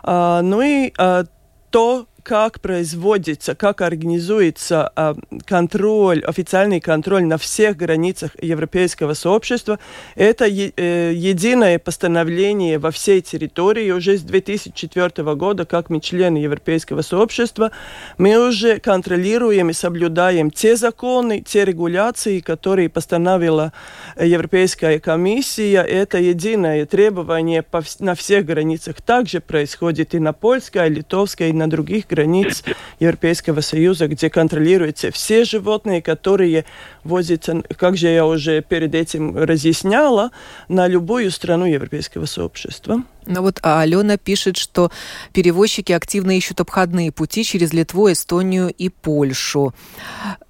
А, 0.02 0.42
ну 0.42 0.62
и 0.62 0.92
а, 0.98 1.26
то, 1.70 2.08
как 2.28 2.60
производится, 2.60 3.54
как 3.54 3.80
организуется 3.80 4.92
э, 4.94 5.14
контроль, 5.46 6.22
официальный 6.26 6.78
контроль 6.78 7.24
на 7.24 7.38
всех 7.38 7.78
границах 7.78 8.32
европейского 8.42 9.14
сообщества, 9.14 9.78
это 10.14 10.44
е, 10.44 10.74
э, 10.76 11.12
единое 11.14 11.78
постановление 11.78 12.78
во 12.78 12.90
всей 12.90 13.22
территории. 13.22 13.92
Уже 13.92 14.18
с 14.18 14.20
2004 14.20 15.34
года, 15.36 15.64
как 15.64 15.88
мы 15.88 16.00
члены 16.00 16.36
европейского 16.36 17.00
сообщества, 17.00 17.70
мы 18.18 18.36
уже 18.46 18.78
контролируем 18.78 19.70
и 19.70 19.72
соблюдаем 19.72 20.50
те 20.50 20.76
законы, 20.76 21.40
те 21.40 21.64
регуляции, 21.64 22.40
которые 22.40 22.90
постановила 22.90 23.72
Европейская 24.20 25.00
комиссия. 25.00 25.80
Это 25.80 26.18
единое 26.18 26.84
требование 26.84 27.62
по, 27.62 27.82
на 28.00 28.14
всех 28.14 28.44
границах. 28.44 29.00
Также 29.00 29.40
происходит 29.40 30.14
и 30.14 30.18
на 30.18 30.34
польской, 30.34 30.88
и 30.88 30.90
литовской, 30.90 31.48
и 31.48 31.52
на 31.54 31.70
других 31.70 32.06
границах 32.06 32.17
границ 32.18 32.64
Европейского 32.98 33.60
Союза, 33.60 34.08
где 34.08 34.28
контролируются 34.28 35.12
все 35.12 35.44
животные, 35.44 36.02
которые 36.02 36.64
возятся, 37.04 37.62
как 37.76 37.96
же 37.96 38.08
я 38.08 38.26
уже 38.26 38.60
перед 38.60 38.94
этим 38.94 39.36
разъясняла, 39.36 40.30
на 40.68 40.88
любую 40.88 41.30
страну 41.30 41.66
Европейского 41.66 42.26
сообщества. 42.26 43.02
Ну 43.28 43.42
вот 43.42 43.60
а 43.62 43.80
Алена 43.82 44.16
пишет, 44.16 44.56
что 44.56 44.90
перевозчики 45.32 45.92
активно 45.92 46.36
ищут 46.36 46.60
обходные 46.60 47.12
пути 47.12 47.44
через 47.44 47.72
Литву, 47.72 48.10
Эстонию 48.10 48.70
и 48.70 48.88
Польшу. 48.88 49.74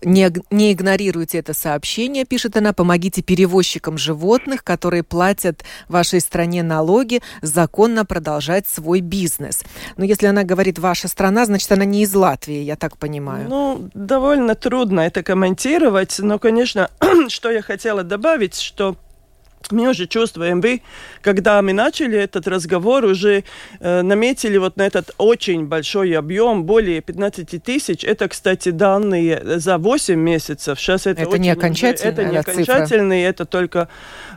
Не, 0.02 0.30
не 0.50 0.72
игнорируйте 0.72 1.38
это 1.38 1.54
сообщение, 1.54 2.24
пишет 2.24 2.56
она, 2.56 2.72
помогите 2.72 3.20
перевозчикам 3.22 3.98
животных, 3.98 4.62
которые 4.62 5.02
платят 5.02 5.64
вашей 5.88 6.20
стране 6.20 6.62
налоги, 6.62 7.20
законно 7.42 8.04
продолжать 8.04 8.68
свой 8.68 9.00
бизнес. 9.00 9.64
Но 9.96 10.04
если 10.04 10.26
она 10.26 10.44
говорит 10.44 10.78
«ваша 10.78 11.08
страна», 11.08 11.46
значит, 11.46 11.70
она 11.72 11.84
не 11.84 12.02
из 12.02 12.14
Латвии, 12.14 12.60
я 12.60 12.76
так 12.76 12.96
понимаю. 12.96 13.48
Ну, 13.48 13.90
довольно 13.92 14.54
трудно 14.54 15.00
это 15.00 15.24
комментировать, 15.24 16.16
но, 16.18 16.38
конечно, 16.38 16.90
что 17.28 17.50
я 17.50 17.62
хотела 17.62 18.04
добавить, 18.04 18.54
что 18.54 18.96
мы 19.70 19.88
уже 19.88 20.06
чувствуем, 20.06 20.60
вы, 20.60 20.82
когда 21.20 21.60
мы 21.62 21.72
начали 21.72 22.18
этот 22.18 22.48
разговор, 22.48 23.04
уже 23.04 23.44
э, 23.80 24.02
наметили 24.02 24.56
вот 24.56 24.76
на 24.76 24.86
этот 24.86 25.14
очень 25.18 25.66
большой 25.66 26.16
объем, 26.16 26.64
более 26.64 27.00
15 27.00 27.62
тысяч. 27.62 28.04
Это, 28.04 28.28
кстати, 28.28 28.70
данные 28.70 29.58
за 29.58 29.78
8 29.78 30.14
месяцев. 30.14 30.80
Сейчас 30.80 31.06
это, 31.06 31.22
это 31.22 31.38
не 31.38 31.50
окончательные, 31.50 32.12
это 32.12 32.24
не 32.24 32.36
окончательные, 32.36 33.26
это 33.26 33.44
только 33.44 33.88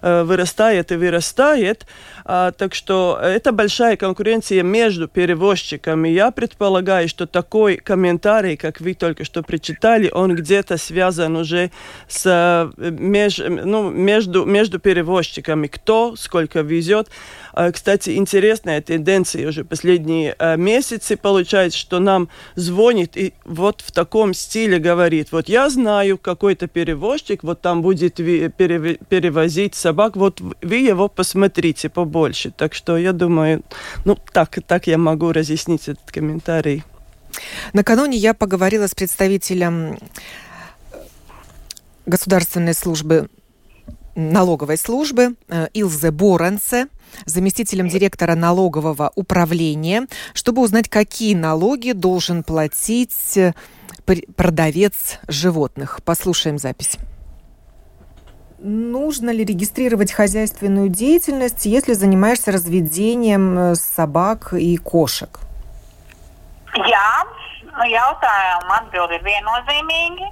э, 0.01 0.23
вырастает 0.23 0.91
и 0.91 0.95
вырастает. 0.95 1.85
А, 2.25 2.51
так 2.51 2.75
что 2.75 3.19
это 3.21 3.51
большая 3.51 3.95
конкуренция 3.95 4.63
между 4.63 5.07
перевозчиками. 5.07 6.09
Я 6.09 6.31
предполагаю, 6.31 7.07
что 7.07 7.25
такой 7.25 7.77
комментарий, 7.77 8.57
как 8.57 8.81
вы 8.81 8.93
только 8.93 9.23
что 9.23 9.43
прочитали, 9.43 10.09
он 10.11 10.35
где-то 10.35 10.77
связан 10.77 11.37
уже 11.37 11.71
с, 12.07 12.23
э, 12.25 12.89
меж, 12.89 13.37
ну, 13.37 13.89
между, 13.89 14.45
между 14.45 14.79
перевозчиками 14.79 15.10
перевозчиками, 15.11 15.67
кто 15.67 16.15
сколько 16.15 16.61
везет. 16.61 17.09
А, 17.53 17.71
кстати, 17.71 18.11
интересная 18.11 18.81
тенденция 18.81 19.47
уже 19.49 19.65
последние 19.65 20.35
а, 20.39 20.55
месяцы 20.55 21.17
получается, 21.17 21.77
что 21.77 21.99
нам 21.99 22.29
звонит 22.55 23.17
и 23.17 23.33
вот 23.45 23.81
в 23.81 23.91
таком 23.91 24.33
стиле 24.33 24.79
говорит, 24.79 25.31
вот 25.31 25.49
я 25.49 25.69
знаю 25.69 26.17
какой-то 26.17 26.67
перевозчик, 26.67 27.43
вот 27.43 27.61
там 27.61 27.81
будет 27.81 28.15
перевозить 28.15 29.75
собак, 29.75 30.15
вот 30.15 30.41
вы 30.61 30.75
его 30.75 31.09
посмотрите 31.09 31.89
побольше. 31.89 32.51
Так 32.51 32.73
что 32.73 32.97
я 32.97 33.11
думаю, 33.11 33.63
ну 34.05 34.17
так, 34.31 34.59
так 34.65 34.87
я 34.87 34.97
могу 34.97 35.33
разъяснить 35.33 35.89
этот 35.89 36.11
комментарий. 36.11 36.83
Накануне 37.73 38.17
я 38.17 38.33
поговорила 38.33 38.87
с 38.87 38.95
представителем 38.95 39.97
государственной 42.05 42.73
службы 42.73 43.29
налоговой 44.15 44.77
службы 44.77 45.35
э, 45.47 45.67
Илзе 45.73 46.11
Боранце, 46.11 46.87
заместителем 47.25 47.87
директора 47.87 48.35
налогового 48.35 49.11
управления, 49.15 50.07
чтобы 50.33 50.61
узнать, 50.61 50.89
какие 50.89 51.35
налоги 51.35 51.91
должен 51.91 52.43
платить 52.43 53.37
э, 53.37 53.53
продавец 54.35 55.19
животных. 55.27 56.01
Послушаем 56.03 56.57
запись. 56.57 56.97
Нужно 58.59 59.31
ли 59.31 59.43
регистрировать 59.43 60.11
хозяйственную 60.11 60.89
деятельность, 60.89 61.65
если 61.65 61.93
занимаешься 61.93 62.51
разведением 62.51 63.57
э, 63.57 63.75
собак 63.75 64.53
и 64.53 64.77
кошек? 64.77 65.39
Ir 67.81 67.97
viennozīmīgi. 69.23 70.27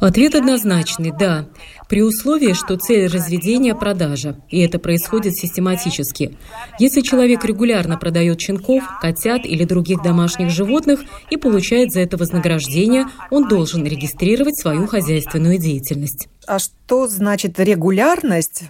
Ответ 0.00 0.34
однозначный– 0.34 1.10
да, 1.18 1.44
при 1.90 2.02
условии, 2.02 2.52
что 2.52 2.76
цель 2.76 3.08
разведения– 3.08 3.74
продажа, 3.74 4.36
и 4.48 4.60
это 4.60 4.78
происходит 4.78 5.34
систематически. 5.34 6.38
Если 6.78 7.00
человек 7.00 7.44
регулярно 7.44 7.98
продает 7.98 8.40
щенков, 8.40 8.84
котят 9.00 9.44
или 9.44 9.64
других 9.64 10.00
домашних 10.00 10.50
животных 10.50 11.00
и 11.30 11.36
получает 11.36 11.90
за 11.90 12.00
это 12.00 12.16
вознаграждение, 12.16 13.06
он 13.30 13.48
должен 13.48 13.84
регистрировать 13.84 14.56
свою 14.56 14.86
хозяйственную 14.86 15.58
деятельность. 15.58 16.28
А 16.46 16.60
что 16.60 17.08
значит 17.08 17.58
регулярность? 17.58 18.62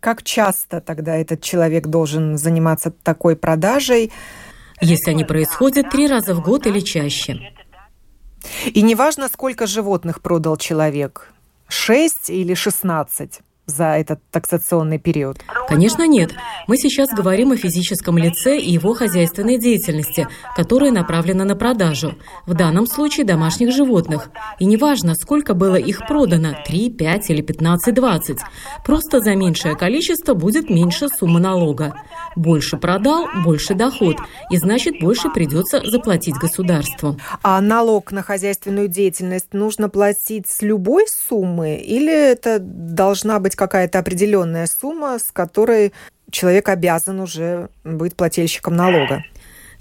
Как 0.00 0.22
часто 0.22 0.80
тогда 0.80 1.16
этот 1.16 1.42
человек 1.42 1.88
должен 1.88 2.38
заниматься 2.38 2.90
такой 2.90 3.36
продажей? 3.36 4.10
Если 4.80 5.10
они 5.10 5.24
происходят 5.24 5.90
три 5.90 6.08
раза 6.08 6.34
в 6.34 6.42
год 6.42 6.66
или 6.66 6.80
чаще. 6.80 7.52
И 8.64 8.80
неважно, 8.80 9.28
сколько 9.28 9.66
животных 9.66 10.22
продал 10.22 10.56
человек, 10.56 11.32
6 11.72 12.30
или 12.30 12.54
16 12.54 13.40
за 13.66 13.96
этот 13.96 14.20
таксационный 14.30 14.98
период? 14.98 15.38
Конечно, 15.68 16.06
нет. 16.06 16.32
Мы 16.66 16.76
сейчас 16.76 17.10
говорим 17.10 17.52
о 17.52 17.56
физическом 17.56 18.18
лице 18.18 18.58
и 18.58 18.72
его 18.72 18.94
хозяйственной 18.94 19.58
деятельности, 19.58 20.28
которая 20.56 20.90
направлена 20.90 21.44
на 21.44 21.56
продажу. 21.56 22.16
В 22.46 22.54
данном 22.54 22.86
случае 22.86 23.24
домашних 23.24 23.72
животных. 23.72 24.30
И 24.58 24.64
неважно, 24.64 25.14
сколько 25.14 25.54
было 25.54 25.76
их 25.76 26.06
продано– 26.06 26.54
3, 26.66 26.90
5 26.90 27.30
или 27.30 27.42
15, 27.42 27.94
20. 27.94 28.38
Просто 28.84 29.20
за 29.20 29.34
меньшее 29.34 29.76
количество 29.76 30.34
будет 30.34 30.68
меньше 30.68 31.08
сумма 31.08 31.40
налога. 31.40 31.94
Больше 32.36 32.76
продал– 32.76 33.26
больше 33.44 33.74
доход. 33.74 34.16
И 34.50 34.56
значит, 34.56 35.00
больше 35.00 35.30
придется 35.30 35.80
заплатить 35.84 36.34
государству. 36.34 37.16
А 37.42 37.60
налог 37.60 38.12
на 38.12 38.22
хозяйственную 38.22 38.88
деятельность 38.88 39.52
нужно 39.52 39.88
платить 39.88 40.48
с 40.48 40.62
любой 40.62 41.06
суммы? 41.08 41.76
Или 41.76 42.12
это 42.12 42.58
должна 42.60 43.38
быть 43.38 43.51
быть 43.52 43.56
какая-то 43.56 43.98
определенная 43.98 44.66
сумма, 44.66 45.18
с 45.18 45.30
которой 45.32 45.92
человек 46.30 46.68
обязан 46.68 47.20
уже 47.20 47.68
быть 47.84 48.16
плательщиком 48.16 48.74
налога. 48.74 49.22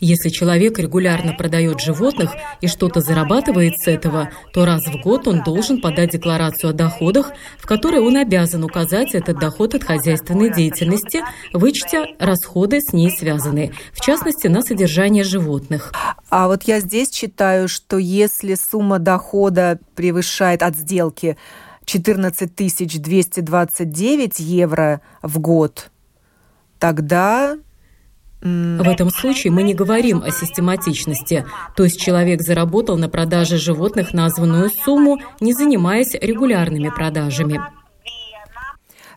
Если 0.04 0.30
человек 0.30 0.80
регулярно 0.80 1.34
продает 1.34 1.80
животных 1.80 2.32
и 2.60 2.68
что-то 2.68 3.02
зарабатывает 3.02 3.78
с 3.78 3.88
этого, 3.88 4.30
то 4.52 4.66
раз 4.66 4.88
в 4.88 5.00
год 5.00 5.28
он 5.28 5.44
должен 5.44 5.80
подать 5.80 6.10
декларацию 6.10 6.72
о 6.72 6.74
доходах, 6.74 7.32
в 7.60 7.68
которой 7.68 8.02
он 8.02 8.18
обязан 8.18 8.64
указать 8.64 9.14
этот 9.14 9.38
доход 9.38 9.76
от 9.76 9.84
хозяйственной 9.84 10.52
деятельности, 10.52 11.22
вычтя 11.54 12.08
расходы 12.18 12.82
с 12.82 12.94
ней 12.94 13.12
связанные, 13.12 13.74
в 13.94 14.02
частности, 14.02 14.48
на 14.48 14.64
содержание 14.64 15.24
животных. 15.24 15.94
А 16.32 16.48
вот 16.48 16.64
я 16.64 16.80
здесь 16.80 17.12
читаю, 17.12 17.68
что 17.68 18.00
если 18.00 18.56
сумма 18.56 18.98
дохода 18.98 19.80
превышает 19.94 20.64
от 20.64 20.76
сделки 20.76 21.38
14 21.92 23.02
229 23.02 24.40
евро 24.40 25.02
в 25.22 25.40
год, 25.40 25.92
тогда 26.80 27.58
в 28.42 28.88
этом 28.88 29.10
случае 29.10 29.52
мы 29.52 29.64
не 29.64 29.74
говорим 29.74 30.24
о 30.24 30.32
систематичности, 30.32 31.46
то 31.76 31.84
есть 31.84 32.00
человек 32.00 32.44
заработал 32.44 32.96
на 32.98 33.10
продаже 33.10 33.58
животных 33.58 34.14
названную 34.14 34.70
сумму, 34.70 35.20
не 35.42 35.52
занимаясь 35.52 36.14
регулярными 36.14 36.88
продажами. 36.88 37.62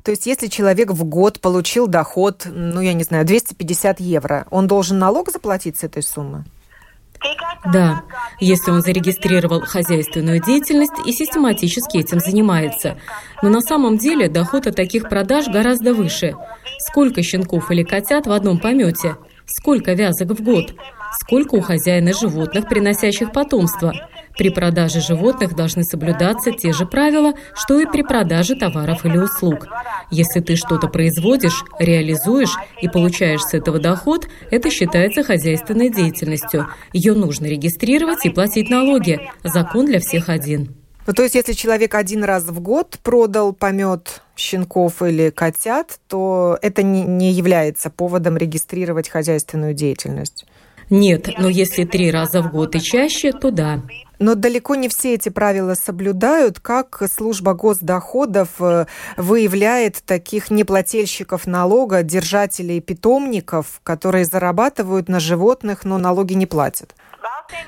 То 0.02 0.10
есть 0.10 0.26
если 0.26 0.48
человек 0.48 0.90
в 0.90 1.04
год 1.04 1.40
получил 1.40 1.86
доход, 1.86 2.44
ну 2.44 2.80
я 2.80 2.92
не 2.92 3.04
знаю, 3.04 3.24
250 3.24 4.00
евро, 4.00 4.48
он 4.50 4.66
должен 4.66 4.98
налог 4.98 5.30
заплатить 5.30 5.78
с 5.78 5.84
этой 5.84 6.02
суммы? 6.02 6.44
Да, 7.72 8.04
если 8.40 8.70
он 8.70 8.82
зарегистрировал 8.82 9.62
хозяйственную 9.62 10.42
деятельность 10.42 10.92
и 11.06 11.12
систематически 11.12 11.98
этим 11.98 12.20
занимается. 12.20 12.98
Но 13.42 13.48
на 13.48 13.60
самом 13.60 13.96
деле 13.96 14.28
доход 14.28 14.66
от 14.66 14.76
таких 14.76 15.08
продаж 15.08 15.46
гораздо 15.48 15.94
выше. 15.94 16.34
Сколько 16.78 17.22
щенков 17.22 17.70
или 17.70 17.82
котят 17.82 18.26
в 18.26 18.32
одном 18.32 18.58
помете? 18.58 19.16
Сколько 19.46 19.92
вязок 19.92 20.30
в 20.30 20.42
год? 20.42 20.74
Сколько 21.20 21.54
у 21.54 21.60
хозяина 21.60 22.12
животных, 22.12 22.68
приносящих 22.68 23.32
потомство? 23.32 23.94
При 24.36 24.50
продаже 24.50 25.00
животных 25.00 25.54
должны 25.54 25.84
соблюдаться 25.84 26.50
те 26.50 26.72
же 26.72 26.86
правила, 26.86 27.34
что 27.54 27.78
и 27.78 27.86
при 27.86 28.02
продаже 28.02 28.56
товаров 28.56 29.04
или 29.04 29.16
услуг. 29.16 29.68
Если 30.10 30.40
ты 30.40 30.56
что-то 30.56 30.88
производишь, 30.88 31.64
реализуешь 31.78 32.54
и 32.80 32.88
получаешь 32.88 33.42
с 33.42 33.54
этого 33.54 33.78
доход, 33.78 34.28
это 34.50 34.70
считается 34.70 35.22
хозяйственной 35.22 35.88
деятельностью. 35.88 36.66
Ее 36.92 37.14
нужно 37.14 37.46
регистрировать 37.46 38.26
и 38.26 38.30
платить 38.30 38.70
налоги. 38.70 39.20
Закон 39.44 39.86
для 39.86 40.00
всех 40.00 40.28
один. 40.28 40.74
Ну, 41.06 41.12
то 41.12 41.22
есть, 41.22 41.34
если 41.34 41.52
человек 41.52 41.94
один 41.94 42.24
раз 42.24 42.44
в 42.44 42.60
год 42.60 42.98
продал 43.02 43.52
помет 43.52 44.22
щенков 44.36 45.02
или 45.02 45.30
котят, 45.30 45.98
то 46.08 46.58
это 46.62 46.82
не, 46.82 47.02
не 47.02 47.30
является 47.30 47.90
поводом 47.90 48.36
регистрировать 48.36 49.10
хозяйственную 49.10 49.74
деятельность? 49.74 50.46
Нет, 50.90 51.28
но 51.38 51.48
если 51.48 51.84
три 51.84 52.10
раза 52.10 52.42
в 52.42 52.50
год 52.50 52.74
и 52.74 52.80
чаще, 52.80 53.32
то 53.32 53.50
да. 53.50 53.82
Но 54.18 54.34
далеко 54.34 54.74
не 54.74 54.88
все 54.88 55.14
эти 55.14 55.28
правила 55.28 55.74
соблюдают. 55.74 56.60
Как 56.60 57.02
служба 57.10 57.54
госдоходов 57.54 58.48
э, 58.60 58.86
выявляет 59.16 60.02
таких 60.04 60.50
неплательщиков 60.50 61.46
налога, 61.46 62.02
держателей 62.02 62.80
питомников, 62.80 63.80
которые 63.82 64.24
зарабатывают 64.24 65.08
на 65.08 65.20
животных, 65.20 65.84
но 65.84 65.98
налоги 65.98 66.34
не 66.34 66.46
платят? 66.46 66.94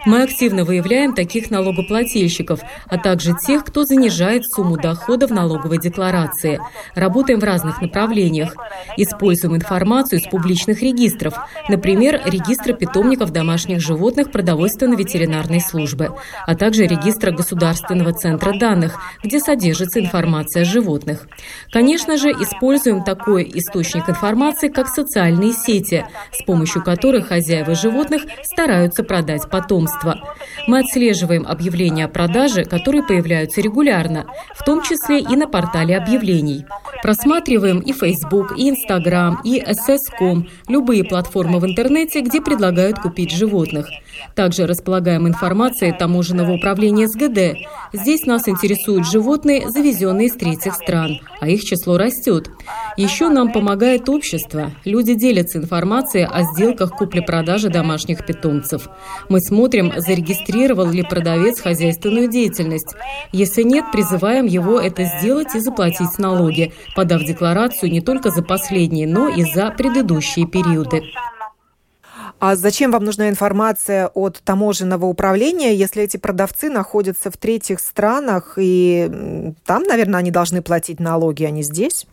Мы 0.05 0.23
активно 0.23 0.65
выявляем 0.65 1.15
таких 1.15 1.51
налогоплательщиков, 1.51 2.61
а 2.87 2.99
также 2.99 3.35
тех, 3.35 3.65
кто 3.65 3.85
занижает 3.85 4.45
сумму 4.47 4.77
дохода 4.77 5.27
в 5.27 5.33
налоговой 5.33 5.79
декларации. 5.79 6.61
Работаем 6.95 7.41
в 7.41 7.45
разных 7.45 7.83
направлениях. 7.83 8.55
Используем 8.97 9.57
информацию 9.57 10.21
из 10.21 10.29
публичных 10.29 10.83
регистров, 10.83 11.35
например, 11.69 12.23
регистра 12.25 12.73
питомников 12.73 13.33
домашних 13.33 13.81
животных 13.81 14.31
продовольственно-ветеринарной 14.31 15.61
службы, 15.61 16.15
а 16.47 16.55
также 16.55 16.87
регистра 16.87 17.33
Государственного 17.33 18.12
центра 18.12 18.57
данных, 18.59 18.99
где 19.23 19.41
содержится 19.41 20.01
информация 20.01 20.62
о 20.62 20.65
животных. 20.65 21.27
Конечно 21.71 22.17
же, 22.17 22.31
используем 22.31 23.05
такой 23.05 23.51
источник 23.55 24.09
информации, 24.09 24.69
как 24.69 24.89
социальные 24.89 25.53
сети, 25.53 26.07
с 26.33 26.45
помощью 26.45 26.83
которых 26.83 27.29
хозяева 27.29 27.75
животных 27.75 28.23
стараются 28.45 29.03
продать 29.03 29.49
потомства. 29.66 30.20
Мы 30.68 30.79
отслеживаем 30.79 31.46
объявления 31.46 32.05
о 32.05 32.09
продаже, 32.09 32.64
которые 32.64 33.02
появляются 33.02 33.61
регулярно, 33.61 34.26
в 34.55 34.64
том 34.64 34.83
числе 34.83 35.20
и 35.20 35.37
на 35.37 35.48
портале 35.48 35.96
объявлений. 35.96 36.64
Просматриваем 37.02 37.81
и 37.81 37.92
Facebook, 37.92 38.57
и 38.57 38.70
Instagram, 38.70 39.40
и 39.44 39.61
SS.com, 39.61 40.48
любые 40.68 41.05
платформы 41.05 41.59
в 41.59 41.66
интернете, 41.66 42.20
где 42.20 42.40
предлагают 42.40 42.98
купить 42.98 43.33
животных. 43.33 43.88
Также 44.35 44.66
располагаем 44.66 45.29
информацией 45.29 45.92
таможенного 45.92 46.52
управления 46.52 47.09
СГД. 47.09 47.59
Здесь 47.92 48.24
нас 48.24 48.48
интересуют 48.48 49.07
животные, 49.07 49.68
завезенные 49.68 50.29
из 50.29 50.35
третьих 50.35 50.74
стран, 50.74 51.20
а 51.40 51.48
их 51.48 51.62
число 51.64 51.98
растет. 51.98 52.50
Еще 52.96 53.29
нам 53.29 53.52
помогает 53.52 54.09
общество. 54.09 54.72
Люди 54.85 55.14
делятся 55.14 55.59
информацией 55.59 56.24
о 56.24 56.42
сделках 56.42 56.92
купли-продажи 56.92 57.68
домашних 57.68 58.24
питомцев. 58.24 58.88
Мы 59.29 59.40
смотрим 59.40 59.56
смотрим, 59.57 59.90
зарегистрировал 59.97 60.90
ли 60.90 61.03
продавец 61.03 61.61
хозяйственную 61.61 62.29
деятельность. 62.29 62.95
Если 63.33 63.62
нет, 63.62 63.87
призываем 63.90 64.45
его 64.45 64.78
это 64.78 65.05
сделать 65.05 65.55
и 65.55 65.61
заплатить 65.61 66.18
налоги, 66.18 66.74
подав 66.95 67.24
декларацию 67.24 67.91
не 67.91 68.03
только 68.03 68.30
за 68.30 68.43
последние, 68.43 69.07
но 69.07 69.28
и 69.30 69.45
за 69.45 69.70
предыдущие 69.70 70.47
периоды. 70.47 71.05
А 72.39 72.55
зачем 72.55 72.91
вам 72.91 73.05
нужна 73.05 73.30
информация 73.30 74.09
от 74.09 74.43
таможенного 74.45 75.07
управления, 75.07 75.74
если 75.74 76.03
эти 76.03 76.18
продавцы 76.18 76.68
находятся 76.68 77.30
в 77.30 77.39
третьих 77.39 77.80
странах, 77.80 78.59
и 78.59 79.11
там, 79.64 79.85
наверное, 79.85 80.20
они 80.20 80.30
должны 80.30 80.61
платить 80.61 81.01
налоги, 81.01 81.45
а 81.45 81.51
не 81.51 81.62
здесь? 81.62 82.07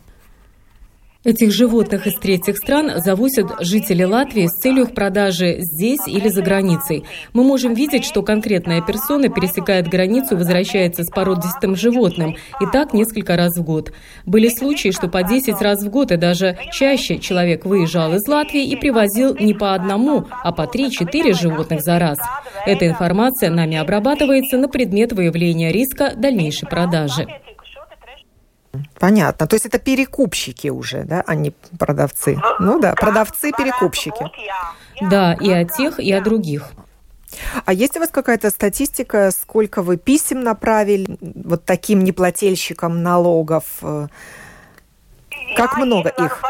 Этих 1.24 1.54
животных 1.54 2.06
из 2.06 2.16
третьих 2.16 2.58
стран 2.58 2.92
завозят 2.98 3.46
жители 3.62 4.04
Латвии 4.04 4.48
с 4.48 4.60
целью 4.60 4.84
их 4.84 4.94
продажи 4.94 5.56
здесь 5.60 6.06
или 6.06 6.28
за 6.28 6.42
границей. 6.42 7.06
Мы 7.32 7.46
можем 7.46 7.74
видеть, 7.74 8.04
что 8.04 8.24
конкретная 8.24 8.82
персона 8.82 9.30
пересекает 9.30 9.88
границу 9.88 10.36
возвращается 10.36 11.06
с 11.06 11.10
породистым 11.10 11.78
животным, 11.78 12.36
и 12.60 12.66
так 12.74 12.94
несколько 12.94 13.38
раз 13.38 13.58
в 13.58 13.64
год. 13.64 13.94
Были 14.26 14.50
случаи, 14.50 14.92
что 14.92 15.08
по 15.08 15.24
10 15.24 15.62
раз 15.62 15.82
в 15.84 15.90
год 15.90 16.12
и 16.12 16.18
даже 16.18 16.58
чаще 16.74 17.20
человек 17.20 17.64
выезжал 17.64 18.14
из 18.14 18.28
Латвии 18.28 18.66
и 18.66 18.76
привозил 18.76 19.34
не 19.40 19.54
по 19.54 19.76
одному, 19.76 20.26
а 20.44 20.52
по 20.52 20.64
3-4 20.64 21.40
животных 21.40 21.84
за 21.84 22.00
раз. 22.00 22.18
Эта 22.66 22.86
информация 22.86 23.50
нами 23.50 23.78
обрабатывается 23.78 24.58
на 24.58 24.68
предмет 24.68 25.14
выявления 25.14 25.72
риска 25.72 26.12
дальнейшей 26.18 26.68
продажи. 26.68 27.28
Понятно. 29.00 29.48
То 29.48 29.56
есть 29.56 29.66
это 29.66 29.80
перекупщики 29.80 30.70
уже, 30.70 31.04
да, 31.04 31.24
а 31.28 31.36
не 31.36 31.52
продавцы. 31.78 32.40
Ну 32.60 32.80
да, 32.80 32.94
продавцы-перекупщики. 32.94 34.26
Да, 35.02 35.34
и 35.34 35.52
о 35.52 35.66
тех, 35.66 36.00
и 36.00 36.12
о 36.12 36.22
других. 36.22 36.72
А 37.66 37.74
есть 37.74 37.98
у 37.98 38.00
вас 38.00 38.10
какая-то 38.10 38.50
статистика, 38.50 39.32
сколько 39.32 39.82
вы 39.82 39.98
писем 39.98 40.42
направили 40.42 41.18
вот 41.22 41.66
таким 41.66 42.04
неплательщикам 42.04 43.02
налогов? 43.02 43.66
Как 45.56 45.78
много 45.78 46.10
их? 46.10 46.42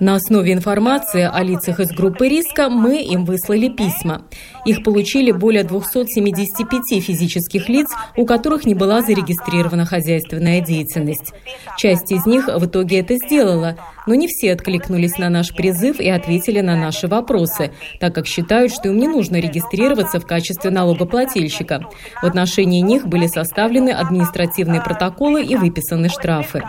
На 0.00 0.14
основе 0.14 0.52
информации 0.52 1.22
о 1.22 1.42
лицах 1.42 1.80
из 1.80 1.90
группы 1.90 2.28
риска 2.28 2.68
мы 2.68 3.02
им 3.02 3.24
выслали 3.24 3.68
письма. 3.68 4.22
Их 4.64 4.84
получили 4.84 5.32
более 5.32 5.64
275 5.64 7.02
физических 7.02 7.68
лиц, 7.68 7.88
у 8.16 8.24
которых 8.24 8.64
не 8.64 8.74
была 8.74 9.02
зарегистрирована 9.02 9.86
хозяйственная 9.86 10.60
деятельность. 10.60 11.32
Часть 11.76 12.12
из 12.12 12.26
них 12.26 12.46
в 12.46 12.66
итоге 12.66 13.00
это 13.00 13.16
сделала, 13.16 13.76
но 14.06 14.14
не 14.14 14.28
все 14.28 14.52
откликнулись 14.52 15.18
на 15.18 15.30
наш 15.30 15.52
призыв 15.52 15.98
и 15.98 16.08
ответили 16.08 16.60
на 16.60 16.76
наши 16.76 17.08
вопросы, 17.08 17.72
так 17.98 18.14
как 18.14 18.26
считают, 18.26 18.72
что 18.72 18.88
им 18.88 18.98
не 18.98 19.08
нужно 19.08 19.36
регистрироваться 19.36 20.20
в 20.20 20.26
качестве 20.26 20.70
налогоплательщика. 20.70 21.88
В 22.22 22.26
отношении 22.26 22.80
них 22.80 23.08
были 23.08 23.26
составлены 23.26 23.90
административные 23.90 24.80
протоколы 24.80 25.42
и 25.42 25.56
выписаны 25.56 26.08
штрафы. 26.08 26.62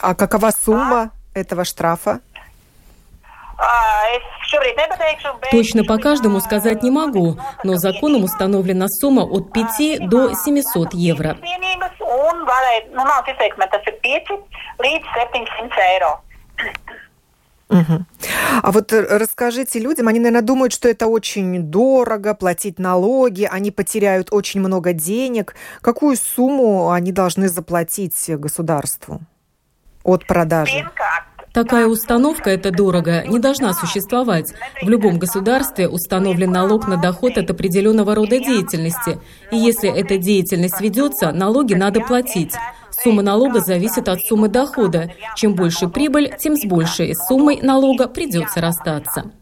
А 0.00 0.14
какова 0.14 0.50
сумма 0.50 1.12
этого 1.40 1.64
штрафа? 1.64 2.20
Точно 5.50 5.84
по 5.84 5.98
каждому 5.98 6.40
сказать 6.40 6.82
не 6.82 6.90
могу, 6.90 7.38
но 7.64 7.76
законом 7.76 8.24
установлена 8.24 8.88
сумма 8.88 9.22
от 9.22 9.52
5 9.52 10.08
до 10.08 10.34
700 10.34 10.94
евро. 10.94 11.36
Угу. 17.68 18.04
А 18.62 18.72
вот 18.72 18.92
расскажите 18.92 19.78
людям, 19.78 20.08
они, 20.08 20.18
наверное, 20.20 20.40
думают, 20.40 20.72
что 20.72 20.88
это 20.88 21.06
очень 21.06 21.64
дорого, 21.64 22.34
платить 22.34 22.78
налоги, 22.78 23.46
они 23.50 23.70
потеряют 23.70 24.28
очень 24.30 24.60
много 24.60 24.94
денег. 24.94 25.54
Какую 25.82 26.16
сумму 26.16 26.90
они 26.90 27.12
должны 27.12 27.48
заплатить 27.48 28.30
государству 28.38 29.20
от 30.02 30.26
продажи? 30.26 30.88
Такая 31.58 31.88
установка 31.88 32.50
«это 32.50 32.70
дорого» 32.70 33.24
не 33.26 33.40
должна 33.40 33.74
существовать. 33.74 34.54
В 34.80 34.88
любом 34.88 35.18
государстве 35.18 35.88
установлен 35.88 36.52
налог 36.52 36.86
на 36.86 36.96
доход 36.96 37.36
от 37.36 37.50
определенного 37.50 38.14
рода 38.14 38.38
деятельности. 38.38 39.18
И 39.50 39.56
если 39.56 39.90
эта 39.90 40.18
деятельность 40.18 40.80
ведется, 40.80 41.32
налоги 41.32 41.74
надо 41.74 42.00
платить. 42.00 42.54
Сумма 43.02 43.22
налога 43.22 43.58
зависит 43.58 44.08
от 44.08 44.20
суммы 44.20 44.48
дохода. 44.48 45.10
Чем 45.34 45.56
больше 45.56 45.88
прибыль, 45.88 46.32
тем 46.38 46.56
с 46.56 46.64
большей 46.64 47.12
суммой 47.16 47.58
налога 47.60 48.06
придется 48.06 48.60
расстаться. 48.60 49.32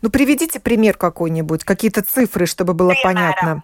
Ну, 0.00 0.08
приведите 0.08 0.60
пример 0.60 0.96
какой-нибудь, 0.96 1.62
какие-то 1.62 2.02
цифры, 2.02 2.46
чтобы 2.46 2.72
было 2.72 2.94
понятно. 3.02 3.62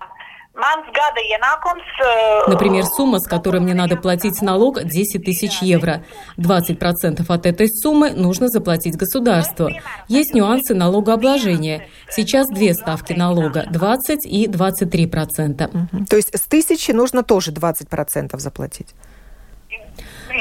Э, 2.00 2.48
Например, 2.48 2.84
сумма, 2.84 3.18
с 3.18 3.26
которой 3.26 3.60
мне 3.60 3.74
надо 3.74 3.96
платить 3.96 4.40
налог, 4.40 4.84
10 4.84 5.24
тысяч 5.24 5.58
евро. 5.62 6.04
20% 6.38 7.24
от 7.26 7.46
этой 7.46 7.68
суммы 7.68 8.10
нужно 8.10 8.48
заплатить 8.48 8.96
государству. 8.96 9.68
Есть 10.06 10.32
нюансы 10.32 10.74
налогообложения. 10.74 11.88
Сейчас 12.08 12.48
две 12.48 12.74
ставки 12.74 13.12
налога– 13.12 13.64
20 13.70 14.26
и 14.26 14.46
23%. 14.46 15.68
Угу. 15.68 16.06
То 16.06 16.16
есть 16.16 16.36
с 16.36 16.42
тысячи 16.42 16.92
нужно 16.92 17.24
тоже 17.24 17.50
20% 17.50 18.38
заплатить? 18.38 18.94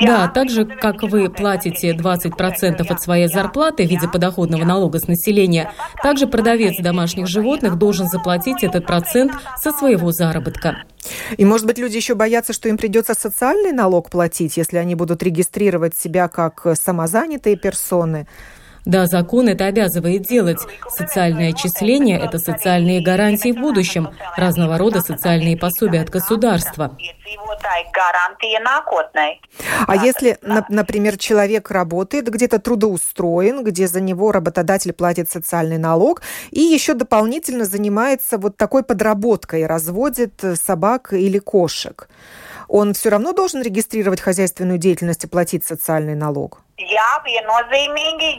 Да, 0.05 0.27
так 0.27 0.49
же, 0.49 0.65
как 0.65 1.03
вы 1.03 1.29
платите 1.29 1.91
20% 1.91 2.85
от 2.87 3.01
своей 3.01 3.27
зарплаты 3.27 3.85
в 3.85 3.89
виде 3.89 4.07
подоходного 4.07 4.63
налога 4.63 4.99
с 4.99 5.07
населения, 5.07 5.71
также 6.01 6.27
продавец 6.27 6.77
домашних 6.79 7.27
животных 7.27 7.77
должен 7.77 8.07
заплатить 8.07 8.63
этот 8.63 8.85
процент 8.85 9.33
со 9.57 9.71
своего 9.71 10.11
заработка. 10.11 10.83
И, 11.37 11.45
может 11.45 11.65
быть, 11.67 11.77
люди 11.77 11.97
еще 11.97 12.15
боятся, 12.15 12.53
что 12.53 12.69
им 12.69 12.77
придется 12.77 13.13
социальный 13.13 13.71
налог 13.71 14.09
платить, 14.09 14.57
если 14.57 14.77
они 14.77 14.95
будут 14.95 15.21
регистрировать 15.23 15.97
себя 15.97 16.27
как 16.27 16.65
самозанятые 16.79 17.55
персоны. 17.57 18.27
Да, 18.85 19.05
закон 19.05 19.47
это 19.47 19.65
обязывает 19.65 20.23
делать. 20.23 20.59
Социальное 20.89 21.49
отчисление– 21.49 22.19
это 22.23 22.37
социальные 22.37 23.01
гарантии 23.01 23.51
в 23.51 23.59
будущем, 23.59 24.09
разного 24.35 24.77
рода 24.77 25.01
социальные 25.01 25.57
пособия 25.57 26.01
от 26.01 26.09
государства. 26.09 26.97
А 29.87 29.95
если, 29.95 30.37
например, 30.69 31.17
человек 31.17 31.71
работает, 31.71 32.29
где-то 32.29 32.59
трудоустроен, 32.59 33.63
где 33.63 33.87
за 33.87 34.01
него 34.01 34.31
работодатель 34.31 34.93
платит 34.93 35.31
социальный 35.31 35.77
налог, 35.77 36.21
и 36.51 36.59
еще 36.59 36.93
дополнительно 36.93 37.65
занимается 37.65 38.37
вот 38.37 38.57
такой 38.57 38.83
подработкой, 38.83 39.65
разводит 39.65 40.43
собак 40.55 41.13
или 41.13 41.39
кошек, 41.39 42.09
он 42.67 42.93
все 42.93 43.09
равно 43.09 43.33
должен 43.33 43.61
регистрировать 43.61 44.19
хозяйственную 44.19 44.77
деятельность 44.77 45.23
и 45.23 45.27
платить 45.27 45.65
социальный 45.65 46.15
налог? 46.15 46.61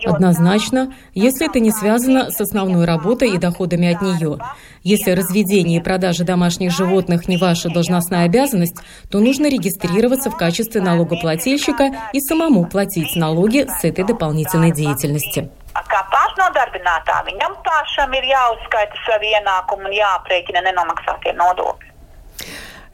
Однозначно, 0.06 0.92
если 1.14 1.48
это 1.48 1.60
не 1.60 1.70
связано 1.70 2.30
с 2.30 2.40
основной 2.40 2.84
работой 2.84 3.30
и 3.30 3.38
доходами 3.38 3.94
от 3.94 4.02
нее. 4.02 4.38
Если 4.82 5.12
разведение 5.12 5.80
и 5.80 5.82
продажа 5.82 6.24
домашних 6.24 6.72
животных 6.72 7.28
не 7.28 7.36
ваша 7.36 7.68
должностная 7.68 8.24
обязанность, 8.24 8.76
то 9.10 9.20
нужно 9.20 9.46
регистрироваться 9.46 10.30
в 10.30 10.36
качестве 10.36 10.80
налогоплательщика 10.80 11.90
и 12.12 12.20
самому 12.20 12.66
платить 12.66 13.14
налоги 13.14 13.66
с 13.68 13.84
этой 13.84 14.04
дополнительной 14.04 14.72
деятельности. 14.72 15.50
Kā 15.74 16.00
pašnodarbinātā 16.10 17.16
viņam 17.26 17.54
pašam 17.66 18.12
ir 18.14 18.26
jāuzskaita 18.30 19.00
savi 19.06 19.32
ienākumi 19.34 19.90
un 19.90 19.94
jāaprēķina 19.94 20.62
nenomaksātie 20.66 21.34
nodokļi. 21.38 21.90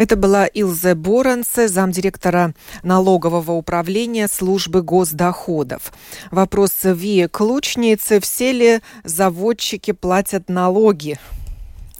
Это 0.01 0.17
была 0.17 0.47
Илзе 0.47 0.95
Боранце, 0.95 1.69
замдиректора 1.69 2.55
налогового 2.83 3.53
управления 3.53 4.29
службы 4.29 4.81
госдоходов. 4.81 5.93
Вопрос 6.31 6.85
Вии 6.85 7.27
Клучницы. 7.27 8.19
Все 8.21 8.53
ли 8.53 8.79
заводчики 9.05 9.93
платят 9.93 10.49
налоги? 10.49 11.19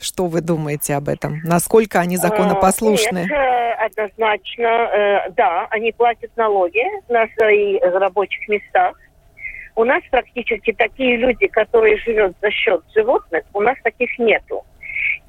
Что 0.01 0.29
вы 0.29 0.41
думаете 0.41 0.95
об 0.95 1.11
этом? 1.11 1.41
Насколько 1.45 2.01
они 2.01 2.17
законопослушны? 2.17 3.19
Нет, 3.19 3.33
э, 3.33 3.73
однозначно, 3.85 4.65
э, 4.65 5.31
да, 5.37 5.67
они 5.69 5.93
платят 5.93 6.35
налоги 6.39 6.83
на 7.11 7.27
своих 7.37 7.83
рабочих 7.83 8.49
местах. 8.49 8.97
У 9.77 9.85
нас 9.85 10.03
практически 10.11 10.73
такие 10.73 11.19
люди, 11.19 11.49
которые 11.49 11.99
живут 11.99 12.35
за 12.41 12.51
счет 12.51 12.83
животных, 12.95 13.45
у 13.53 13.61
нас 13.61 13.77
таких 13.85 14.19
нету. 14.19 14.65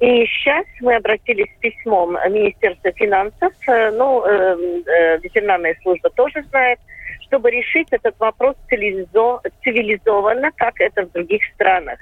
И 0.02 0.26
сейчас 0.26 0.66
мы 0.80 0.96
обратились 0.96 1.46
с 1.46 1.60
письмом 1.60 2.14
Министерства 2.28 2.90
финансов, 2.90 3.52
э, 3.68 3.90
ну, 3.92 4.24
э, 4.26 4.56
э, 4.84 5.18
ветеринарная 5.18 5.76
служба 5.80 6.10
тоже 6.10 6.42
знает, 6.50 6.80
чтобы 7.20 7.52
решить 7.52 7.86
этот 7.92 8.18
вопрос 8.18 8.56
цивилизованно, 8.68 10.50
как 10.56 10.80
это 10.80 11.06
в 11.06 11.12
других 11.12 11.44
странах. 11.54 12.00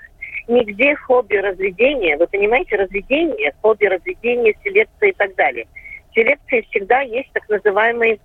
Нигде 0.48 0.96
хобби 0.96 1.36
разведения, 1.36 2.16
вы 2.16 2.26
понимаете, 2.26 2.76
разведение, 2.76 3.53
хобби 3.61 3.84
разведения, 3.84 4.55
селекция 4.64 5.11
и 5.11 5.12
так 5.12 5.34
далее. 5.34 5.66
В 6.11 6.14
селекции 6.14 6.66
всегда 6.70 7.03
есть 7.03 7.30
так 7.34 7.46
называемые 7.51 8.18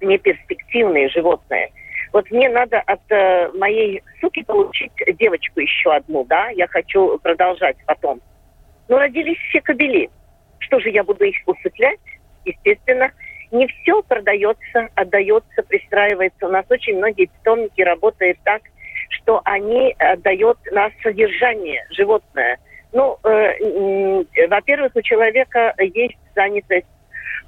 неперспективные 0.00 1.10
животные. 1.10 1.70
Вот 2.14 2.30
мне 2.30 2.48
надо 2.48 2.80
от 2.80 3.02
э, 3.10 3.50
моей 3.58 4.02
суки 4.22 4.42
получить 4.42 4.92
девочку 5.18 5.60
еще 5.60 5.92
одну, 5.92 6.24
да, 6.24 6.48
я 6.48 6.66
хочу 6.66 7.18
продолжать 7.18 7.76
потом. 7.84 8.22
Но 8.88 8.98
родились 8.98 9.38
все 9.48 9.60
кобели. 9.60 10.10
Что 10.58 10.80
же 10.80 10.90
я 10.90 11.04
буду 11.04 11.24
их 11.24 11.36
усыплять? 11.46 12.00
Естественно, 12.44 13.10
не 13.50 13.66
все 13.66 14.02
продается, 14.02 14.88
отдается, 14.94 15.62
пристраивается. 15.68 16.46
У 16.46 16.50
нас 16.50 16.64
очень 16.70 16.96
многие 16.96 17.26
питомники 17.26 17.82
работают 17.82 18.38
так, 18.44 18.62
что 19.10 19.40
они 19.44 19.94
отдают 19.98 20.58
на 20.72 20.90
содержание 21.02 21.86
животное. 21.90 22.58
Ну, 22.92 23.18
э, 23.24 24.24
во-первых, 24.48 24.92
у 24.94 25.02
человека 25.02 25.74
есть 25.78 26.18
занятость. 26.34 26.86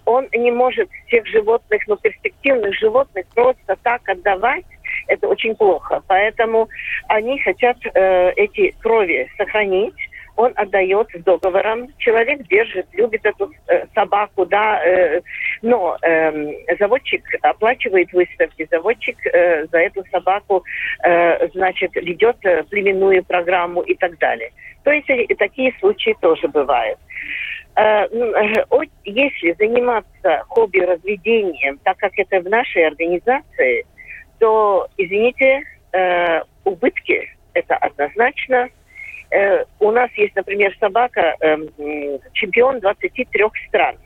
Он 0.06 0.28
не 0.32 0.50
может 0.50 0.90
всех 1.06 1.26
животных, 1.26 1.82
ну, 1.86 1.96
перспективных 1.96 2.74
животных 2.74 3.26
просто 3.34 3.76
так 3.82 4.06
отдавать. 4.08 4.64
Это 5.08 5.28
очень 5.28 5.54
плохо. 5.56 6.02
Поэтому 6.06 6.68
они 7.08 7.38
хотят 7.40 7.78
э, 7.82 8.32
эти 8.36 8.74
крови 8.82 9.28
сохранить 9.38 9.94
он 10.36 10.52
отдает 10.56 11.08
с 11.14 11.22
договором. 11.22 11.88
Человек 11.98 12.42
держит, 12.48 12.86
любит 12.92 13.24
эту 13.24 13.52
э, 13.68 13.86
собаку, 13.94 14.46
да, 14.46 14.80
э, 14.84 15.20
но 15.62 15.96
э, 16.02 16.76
заводчик 16.78 17.22
оплачивает 17.42 18.12
выставки, 18.12 18.66
заводчик 18.70 19.16
э, 19.26 19.66
за 19.66 19.78
эту 19.78 20.04
собаку, 20.10 20.64
э, 21.04 21.48
значит, 21.48 21.94
ведет 21.94 22.36
э, 22.44 22.64
племенную 22.64 23.24
программу 23.24 23.82
и 23.82 23.94
так 23.94 24.18
далее. 24.18 24.50
То 24.82 24.90
есть 24.90 25.08
э, 25.08 25.26
такие 25.36 25.72
случаи 25.80 26.16
тоже 26.20 26.48
бывают. 26.48 26.98
Э, 27.76 28.06
если 29.04 29.52
заниматься 29.52 30.44
хобби-разведением, 30.48 31.78
так 31.84 31.96
как 31.98 32.12
это 32.16 32.40
в 32.40 32.48
нашей 32.48 32.86
организации, 32.86 33.86
то, 34.38 34.88
извините, 34.96 35.62
э, 35.92 36.40
убытки 36.64 37.30
это 37.52 37.76
однозначно 37.76 38.68
э, 39.30 39.64
у 39.80 39.90
нас 39.90 40.10
есть, 40.16 40.34
например, 40.36 40.76
собака, 40.80 41.34
э, 41.40 41.56
чемпион 42.32 42.80
23 42.80 43.44
стран, 43.68 43.96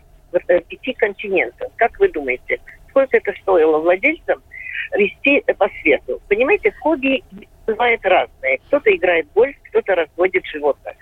пяти 0.68 0.92
континентов. 0.94 1.72
Как 1.76 1.98
вы 1.98 2.08
думаете, 2.08 2.60
сколько 2.90 3.16
это 3.16 3.32
стоило 3.42 3.78
владельцам 3.78 4.42
вести 4.96 5.42
по 5.58 5.68
свету? 5.80 6.20
Понимаете, 6.28 6.72
хобби 6.80 7.22
бывает 7.66 8.00
разные. 8.04 8.58
Кто-то 8.66 8.94
играет 8.94 9.26
гольф, 9.34 9.56
кто-то 9.70 9.94
разводит 9.94 10.44
животных. 10.46 10.96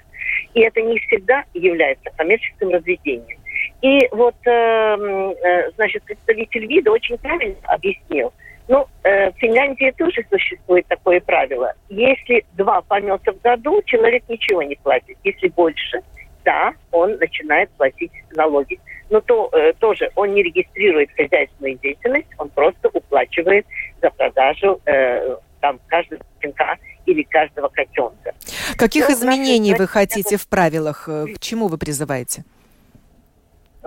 И 0.54 0.60
это 0.60 0.80
не 0.82 0.98
всегда 1.00 1.44
является 1.54 2.10
коммерческим 2.16 2.70
разведением. 2.70 3.38
И 3.82 4.08
вот, 4.10 4.36
э, 4.46 4.50
э, 4.50 5.70
значит, 5.72 6.02
представитель 6.04 6.66
вида 6.66 6.90
очень 6.90 7.18
правильно 7.18 7.56
объяснил– 7.64 8.32
ну, 8.68 8.86
э, 9.04 9.30
в 9.30 9.36
Финляндии 9.36 9.92
тоже 9.96 10.24
существует 10.30 10.86
такое 10.86 11.20
правило. 11.20 11.72
Если 11.88 12.44
два 12.54 12.82
помета 12.82 13.32
в 13.32 13.40
году, 13.40 13.80
человек 13.84 14.24
ничего 14.28 14.62
не 14.62 14.74
платит. 14.76 15.16
Если 15.22 15.48
больше, 15.48 16.00
да, 16.44 16.72
он 16.90 17.16
начинает 17.16 17.70
платить 17.70 18.12
налоги. 18.32 18.78
Но 19.08 19.20
то 19.20 19.48
э, 19.52 19.72
тоже 19.74 20.10
он 20.16 20.34
не 20.34 20.42
регистрирует 20.42 21.10
хозяйственную 21.12 21.78
деятельность, 21.78 22.28
он 22.38 22.48
просто 22.48 22.88
уплачивает 22.92 23.64
за 24.02 24.10
продажу 24.10 24.80
э, 24.84 25.36
там 25.60 25.78
каждого 25.86 26.22
щенка 26.40 26.76
или 27.06 27.22
каждого 27.22 27.68
котенка. 27.68 28.34
Каких 28.76 29.08
Но 29.08 29.14
изменений 29.14 29.74
вы 29.74 29.86
хотите 29.86 30.36
в 30.36 30.48
правилах? 30.48 31.08
Э, 31.08 31.26
к 31.34 31.38
чему 31.38 31.68
вы 31.68 31.78
призываете? 31.78 32.44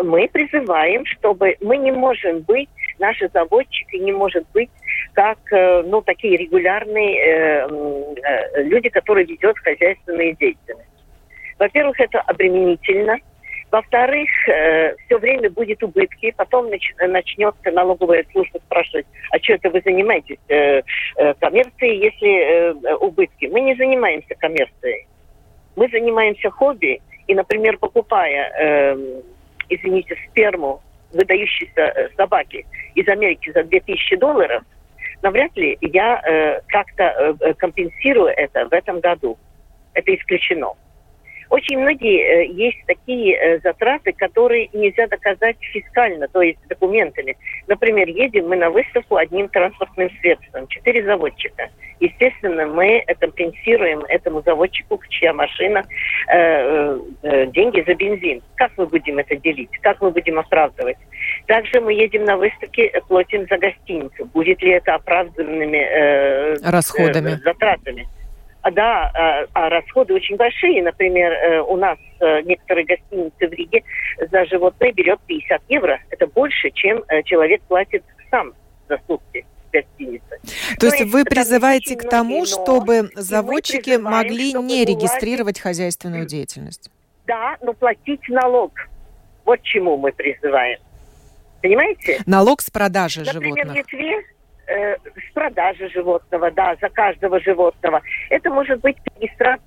Мы 0.01 0.29
призываем, 0.29 1.05
чтобы 1.05 1.57
мы 1.59 1.75
не 1.75 1.91
можем 1.91 2.39
быть 2.41 2.69
наши 2.99 3.29
заводчики 3.29 3.97
не 3.97 4.11
может 4.11 4.45
быть 4.53 4.69
как, 5.13 5.39
э, 5.51 5.83
ну, 5.83 6.01
такие 6.01 6.37
регулярные 6.37 7.17
э, 7.17 7.67
э, 7.67 8.63
люди, 8.63 8.89
которые 8.89 9.25
ведут 9.25 9.57
хозяйственную 9.59 10.35
деятельность. 10.35 10.89
Во-первых, 11.57 11.99
это 11.99 12.21
обременительно. 12.21 13.17
Во-вторых, 13.71 14.29
э, 14.47 14.95
все 15.05 15.17
время 15.19 15.49
будет 15.51 15.83
убытки, 15.83 16.33
потом 16.35 16.69
нач, 16.69 16.93
начнется 16.97 17.71
налоговая 17.71 18.25
служба 18.31 18.57
спрашивать, 18.65 19.05
а 19.31 19.37
что 19.39 19.53
это 19.53 19.69
вы 19.69 19.81
занимаетесь 19.85 20.39
э, 20.47 20.81
э, 21.17 21.33
коммерцией, 21.35 21.99
если 22.03 22.29
э, 22.29 22.95
убытки? 22.95 23.45
Мы 23.45 23.61
не 23.61 23.75
занимаемся 23.75 24.33
коммерцией. 24.35 25.07
Мы 25.75 25.87
занимаемся 25.89 26.49
хобби, 26.49 26.99
и, 27.27 27.35
например, 27.35 27.77
покупая, 27.77 28.51
э, 28.57 29.21
извините, 29.69 30.17
сперму 30.29 30.81
выдающейся 31.11 31.81
э, 31.81 32.09
собаки 32.15 32.65
из 32.95 33.07
Америки 33.07 33.51
за 33.53 33.63
2000 33.63 34.15
долларов, 34.17 34.63
навряд 35.21 35.55
ли 35.55 35.77
я 35.81 36.21
э, 36.25 36.61
как-то 36.67 37.03
э, 37.03 37.33
э, 37.39 37.53
компенсирую 37.55 38.27
это 38.27 38.67
в 38.67 38.73
этом 38.73 38.99
году. 38.99 39.37
Это 39.93 40.15
исключено. 40.15 40.73
Очень 41.49 41.79
многие 41.79 42.21
э, 42.21 42.45
есть 42.47 42.77
такие 42.85 43.35
э, 43.35 43.59
затраты, 43.61 44.13
которые 44.13 44.69
нельзя 44.73 45.07
доказать 45.07 45.57
фискально, 45.59 46.27
то 46.27 46.41
есть 46.41 46.59
документами. 46.67 47.37
Например, 47.67 48.07
едем 48.07 48.47
мы 48.49 48.55
на 48.55 48.69
выставку 48.69 49.15
одним 49.15 49.49
транспортным 49.49 50.09
средством, 50.21 50.67
четыре 50.67 51.03
заводчика. 51.03 51.69
Естественно, 51.99 52.65
мы 52.65 53.03
компенсируем 53.19 54.01
этому 54.07 54.41
заводчику, 54.41 55.01
чья 55.09 55.33
машина, 55.33 55.83
э, 56.27 56.37
э, 56.37 56.99
э, 57.23 57.45
деньги 57.47 57.83
за 57.85 57.93
бензин. 57.95 58.41
Как 58.55 58.71
мы 58.77 58.85
будем 58.85 59.17
это 59.17 59.35
делить? 59.35 59.71
Как 59.81 60.01
мы 60.01 60.11
будем 60.11 60.39
оправдывать? 60.39 60.97
Также 61.47 61.81
мы 61.81 61.93
едем 61.93 62.25
на 62.25 62.37
выставки, 62.37 62.81
э, 62.81 63.01
платим 63.07 63.47
за 63.47 63.57
гостиницу. 63.57 64.25
Будет 64.25 64.61
ли 64.61 64.71
это 64.71 64.95
оправданными 64.95 65.77
э, 65.77 66.55
расходами? 66.63 67.31
Э, 67.31 67.37
затратами? 67.43 68.07
А, 68.61 68.71
да, 68.71 69.11
а, 69.13 69.45
а 69.53 69.69
расходы 69.69 70.13
очень 70.13 70.35
большие. 70.35 70.83
Например, 70.83 71.31
э, 71.31 71.61
у 71.61 71.77
нас 71.77 71.97
э, 72.19 72.41
некоторые 72.41 72.85
гостиницы 72.85 73.47
в 73.47 73.53
Риге 73.53 73.83
за 74.29 74.45
животное 74.45 74.91
берет 74.91 75.19
50 75.27 75.61
евро. 75.69 75.99
Это 76.09 76.27
больше, 76.27 76.69
чем 76.71 77.03
э, 77.07 77.23
человек 77.23 77.61
платит 77.63 78.03
сам 78.29 78.53
за 78.89 78.99
сутки 79.07 79.45
гостиницы. 79.71 80.39
То, 80.75 80.79
То 80.79 80.85
есть 80.87 81.05
вы 81.05 81.23
призываете 81.23 81.95
к 81.95 82.09
тому, 82.09 82.45
чтобы 82.45 83.09
заводчики 83.15 83.97
могли 83.97 84.53
не 84.53 84.83
регистрировать 84.83 85.59
хозяйственную 85.59 86.25
деятельность? 86.25 86.91
Да, 87.27 87.55
но 87.61 87.73
платить 87.73 88.27
налог. 88.27 88.73
Вот 89.45 89.61
чему 89.61 89.97
мы 89.97 90.11
призываем. 90.11 90.79
Понимаете? 91.61 92.19
Налог 92.25 92.61
с 92.61 92.69
продажи 92.69 93.21
Например, 93.21 93.65
животных. 93.65 93.85
В 93.85 93.93
Литве 93.93 94.23
э, 94.69 94.95
с 94.95 95.33
продажи 95.33 95.89
животного, 95.89 96.51
да, 96.51 96.75
за 96.79 96.89
каждого 96.89 97.39
животного. 97.39 98.01
Это 98.29 98.49
может 98.49 98.79
быть 98.81 98.97
регистрация 99.15 99.63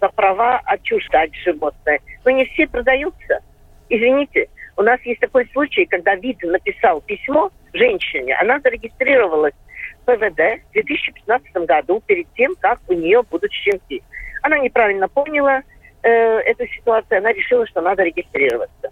за 0.00 0.08
права 0.08 0.60
отчуждать 0.64 1.34
животное. 1.36 2.00
Но 2.24 2.30
не 2.30 2.44
все 2.46 2.66
продаются. 2.66 3.40
Извините, 3.88 4.48
у 4.76 4.82
нас 4.82 5.00
есть 5.02 5.20
такой 5.20 5.48
случай, 5.52 5.86
когда 5.86 6.14
вид 6.16 6.42
написал 6.42 7.00
письмо 7.00 7.50
женщине, 7.72 8.34
она 8.40 8.58
зарегистрировалась 8.60 9.54
в 10.02 10.04
ПВД 10.06 10.62
в 10.70 10.72
2015 10.72 11.52
году, 11.66 12.02
перед 12.06 12.26
тем, 12.34 12.54
как 12.60 12.80
у 12.88 12.92
нее 12.92 13.22
будут 13.22 13.52
щенки. 13.52 14.02
Она 14.42 14.58
неправильно 14.58 15.08
поняла 15.08 15.62
э, 16.02 16.10
эту 16.10 16.66
ситуацию, 16.66 17.18
она 17.18 17.32
решила, 17.32 17.66
что 17.66 17.80
надо 17.80 18.02
регистрироваться. 18.02 18.90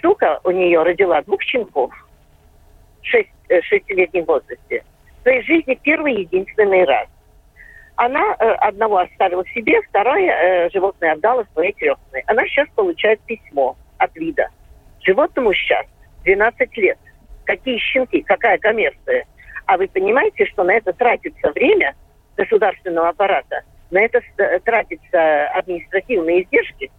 Сука 0.00 0.40
у 0.44 0.50
нее 0.50 0.82
родила 0.82 1.20
двух 1.22 1.42
щенков, 1.42 1.92
шесть, 3.06 3.30
э, 3.48 3.60
шестилетнем 3.62 4.24
возрасте, 4.24 4.84
в 5.18 5.22
своей 5.22 5.42
жизни 5.42 5.78
первый 5.82 6.14
единственный 6.20 6.84
раз. 6.84 7.08
Она 7.96 8.36
э, 8.38 8.50
одного 8.60 8.98
оставила 8.98 9.44
себе, 9.48 9.80
второе 9.82 10.30
э, 10.30 10.70
животное 10.70 11.12
отдала 11.12 11.44
своей 11.52 11.72
крестной. 11.72 12.22
Она 12.26 12.44
сейчас 12.46 12.68
получает 12.74 13.20
письмо 13.22 13.76
от 13.98 14.14
вида. 14.16 14.48
Животному 15.00 15.52
сейчас 15.54 15.86
12 16.24 16.76
лет. 16.76 16.98
Какие 17.44 17.78
щенки, 17.78 18.20
какая 18.22 18.58
коммерция. 18.58 19.24
А 19.66 19.78
вы 19.78 19.88
понимаете, 19.88 20.46
что 20.46 20.64
на 20.64 20.74
это 20.74 20.92
тратится 20.92 21.50
время 21.52 21.94
государственного 22.36 23.08
аппарата, 23.08 23.62
на 23.90 24.00
это 24.00 24.20
э, 24.36 24.58
тратятся 24.60 25.48
административные 25.48 26.42
издержки, 26.42 26.90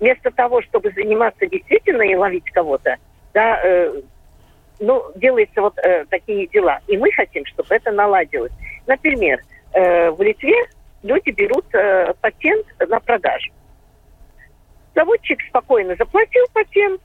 вместо 0.00 0.30
того, 0.30 0.60
чтобы 0.62 0.90
заниматься 0.90 1.46
действительно 1.46 2.02
и 2.02 2.14
ловить 2.14 2.50
кого-то, 2.50 2.96
да, 3.32 3.60
э, 3.62 4.02
ну, 4.80 5.04
делаются 5.16 5.60
вот 5.60 5.78
э, 5.78 6.04
такие 6.10 6.46
дела. 6.48 6.80
И 6.86 6.96
мы 6.96 7.10
хотим, 7.12 7.44
чтобы 7.46 7.74
это 7.74 7.90
наладилось. 7.92 8.52
Например, 8.86 9.40
э, 9.72 10.10
в 10.10 10.20
Литве 10.22 10.56
люди 11.02 11.30
берут 11.30 11.66
э, 11.74 12.14
патент 12.20 12.66
на 12.78 13.00
продажу. 13.00 13.52
Заводчик 14.94 15.40
спокойно 15.48 15.94
заплатил 15.96 16.44
патент, 16.52 17.00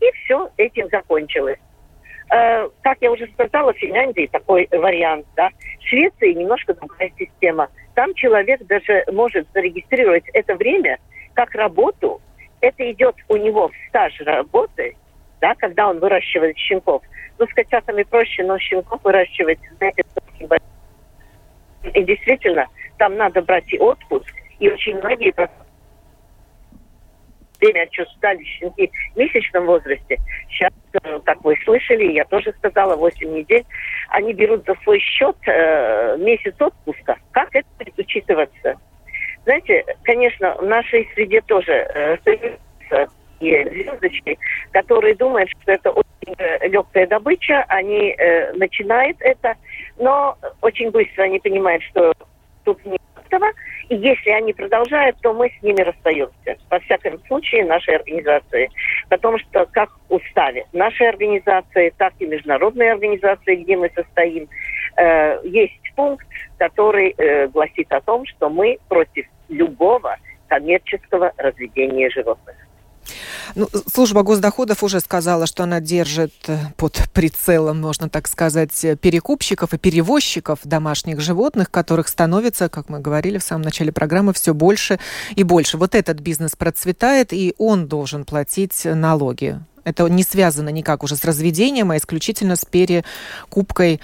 и 0.00 0.10
все, 0.12 0.50
этим 0.56 0.88
закончилось. 0.88 1.58
Э, 2.30 2.68
как 2.82 2.98
я 3.00 3.10
уже 3.10 3.26
сказала, 3.32 3.72
в 3.72 3.76
Финляндии 3.76 4.28
такой 4.30 4.68
вариант, 4.70 5.26
да. 5.36 5.50
В 5.80 5.82
Швеции 5.88 6.32
немножко 6.32 6.74
другая 6.74 7.12
система. 7.18 7.68
Там 7.94 8.14
человек 8.14 8.64
даже 8.66 9.04
может 9.12 9.46
зарегистрировать 9.52 10.24
это 10.32 10.54
время 10.54 10.98
как 11.34 11.54
работу. 11.54 12.20
Это 12.60 12.90
идет 12.92 13.16
у 13.28 13.36
него 13.36 13.68
в 13.68 13.72
стаж 13.88 14.20
работы, 14.20 14.96
да, 15.40 15.54
когда 15.54 15.88
он 15.88 15.98
выращивает 15.98 16.56
щенков. 16.56 17.02
Ну, 17.38 17.46
с 17.46 17.54
котятами 17.54 18.02
проще, 18.02 18.44
но 18.44 18.58
щенков 18.58 19.02
выращивать, 19.02 19.58
знаете, 19.78 20.02
и 21.94 22.04
действительно, 22.04 22.66
там 22.98 23.16
надо 23.16 23.40
брать 23.42 23.72
и 23.72 23.78
отпуск, 23.78 24.30
и 24.58 24.68
очень 24.68 24.98
многие 24.98 25.32
время 27.60 27.82
отчуждали 27.82 28.42
щенки 28.44 28.90
в 29.14 29.18
месячном 29.18 29.66
возрасте. 29.66 30.18
Сейчас, 30.48 30.72
э, 31.02 31.20
как 31.24 31.42
вы 31.44 31.56
слышали, 31.64 32.12
я 32.12 32.24
тоже 32.24 32.52
сказала, 32.58 32.96
8 32.96 33.32
недель, 33.32 33.64
они 34.08 34.32
берут 34.32 34.64
за 34.66 34.74
свой 34.82 34.98
счет 34.98 35.36
э, 35.46 36.16
месяц 36.18 36.54
отпуска. 36.60 37.16
Как 37.32 37.54
это 37.54 37.68
будет 37.78 37.98
учитываться? 37.98 38.76
Знаете, 39.44 39.84
конечно, 40.04 40.54
в 40.56 40.64
нашей 40.64 41.08
среде 41.14 41.40
тоже 41.42 41.72
э, 41.72 42.16
и 43.40 43.68
звездочки, 43.68 44.38
которые 44.72 45.14
думают, 45.14 45.50
что 45.50 45.72
это 45.72 45.90
очень 45.90 46.34
э, 46.38 46.68
легкая 46.68 47.06
добыча, 47.06 47.64
они 47.68 48.14
э, 48.16 48.52
начинают 48.52 49.16
это, 49.20 49.54
но 49.98 50.36
очень 50.60 50.90
быстро 50.90 51.24
они 51.24 51.40
понимают, 51.40 51.82
что 51.84 52.12
тут 52.64 52.84
не 52.84 53.00
этого, 53.30 53.46
и 53.88 53.96
если 53.96 54.30
они 54.30 54.52
продолжают, 54.52 55.16
то 55.22 55.32
мы 55.32 55.50
с 55.50 55.62
ними 55.62 55.80
расстаемся. 55.80 56.56
Во 56.68 56.78
всяком 56.80 57.18
случае, 57.26 57.64
нашей 57.64 57.96
организации. 57.96 58.70
Потому 59.08 59.38
что 59.38 59.66
как 59.66 59.90
в 60.08 60.14
уставе 60.14 60.66
нашей 60.72 61.08
организации, 61.08 61.92
так 61.96 62.12
и 62.18 62.26
международной 62.26 62.92
организации, 62.92 63.56
где 63.56 63.76
мы 63.76 63.90
состоим, 63.94 64.48
э, 64.96 65.40
есть 65.44 65.80
пункт, 65.96 66.26
который 66.58 67.14
э, 67.16 67.48
гласит 67.48 67.90
о 67.92 68.00
том, 68.00 68.26
что 68.26 68.50
мы 68.50 68.78
против 68.88 69.26
любого 69.48 70.16
коммерческого 70.48 71.32
разведения 71.36 72.10
животных. 72.10 72.56
Ну, 73.54 73.68
служба 73.92 74.22
госдоходов 74.22 74.82
уже 74.82 75.00
сказала, 75.00 75.46
что 75.46 75.64
она 75.64 75.80
держит 75.80 76.32
э, 76.46 76.58
под 76.76 77.02
прицелом, 77.12 77.80
можно 77.80 78.08
так 78.08 78.28
сказать, 78.28 78.72
перекупщиков 79.00 79.74
и 79.74 79.78
перевозчиков 79.78 80.60
домашних 80.64 81.20
животных, 81.20 81.70
которых 81.70 82.08
становится, 82.08 82.68
как 82.68 82.88
мы 82.88 83.00
говорили 83.00 83.38
в 83.38 83.42
самом 83.42 83.62
начале 83.62 83.92
программы, 83.92 84.32
все 84.32 84.54
больше 84.54 84.98
и 85.34 85.42
больше. 85.42 85.78
Вот 85.78 85.94
этот 85.94 86.20
бизнес 86.20 86.56
процветает, 86.56 87.32
и 87.32 87.54
он 87.58 87.86
должен 87.86 88.24
платить 88.24 88.84
налоги. 88.84 89.60
Это 89.84 90.06
не 90.08 90.22
связано 90.22 90.68
никак 90.68 91.02
уже 91.02 91.16
с 91.16 91.24
разведением, 91.24 91.90
а 91.90 91.96
исключительно 91.96 92.56
с 92.56 92.64
перекупкой 92.64 93.94
Э, 93.94 94.00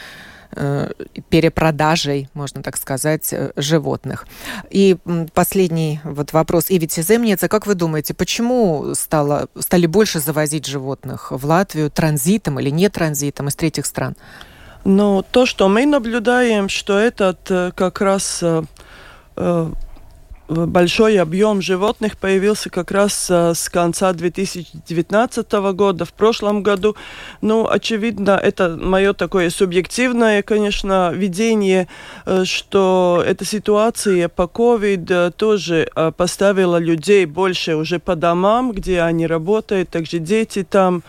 перепродажей, 1.31 2.29
можно 2.35 2.63
так 2.63 2.77
сказать, 2.77 3.33
э, 3.33 3.53
животных. 3.57 4.27
И 4.71 4.97
последний 5.35 6.01
вот 6.05 6.33
вопрос. 6.33 6.67
Ивити 6.71 7.03
Земница, 7.03 7.49
как 7.49 7.67
вы 7.67 7.75
думаете, 7.75 8.15
почему 8.15 8.95
стало, 8.95 9.49
стали 9.59 9.87
больше 9.87 10.21
завозить 10.21 10.67
животных 10.67 11.31
в 11.31 11.45
Латвию 11.47 11.91
транзитом 11.91 12.61
или 12.61 12.71
не 12.71 12.89
транзитом 12.89 13.49
из 13.49 13.55
третьих 13.57 13.87
стран? 13.87 14.17
Ну, 14.85 15.25
то, 15.31 15.47
что 15.47 15.69
мы 15.69 15.87
наблюдаем, 15.87 16.69
что 16.69 16.99
этот 16.99 17.51
э, 17.51 17.73
как 17.75 18.01
раз 18.01 18.43
большой 20.49 21.19
объем 21.19 21.61
животных 21.61 22.17
появился 22.17 22.71
как 22.71 22.91
раз 22.91 23.29
э, 23.31 23.55
с 23.55 23.69
конца 23.69 24.13
2019 24.13 25.53
года, 25.75 26.05
в 26.05 26.13
прошлом 26.13 26.63
году. 26.63 26.97
Ну, 27.41 27.69
очевидно, 27.69 28.33
это 28.43 28.77
мое 28.81 29.13
такое 29.13 29.51
субъективное, 29.51 30.43
конечно, 30.43 31.11
видение, 31.13 31.89
э, 32.25 32.45
что 32.45 33.23
эта 33.27 33.45
ситуация 33.45 34.29
по 34.29 34.43
COVID 34.43 35.07
э, 35.29 35.31
тоже 35.33 35.89
поставила 36.17 36.77
людей 36.77 37.27
больше 37.27 37.77
уже 37.77 37.99
по 37.99 38.15
домам, 38.15 38.73
где 38.73 39.01
они 39.01 39.27
работают, 39.27 39.91
также 39.91 40.19
дети 40.19 40.63
там 40.63 41.03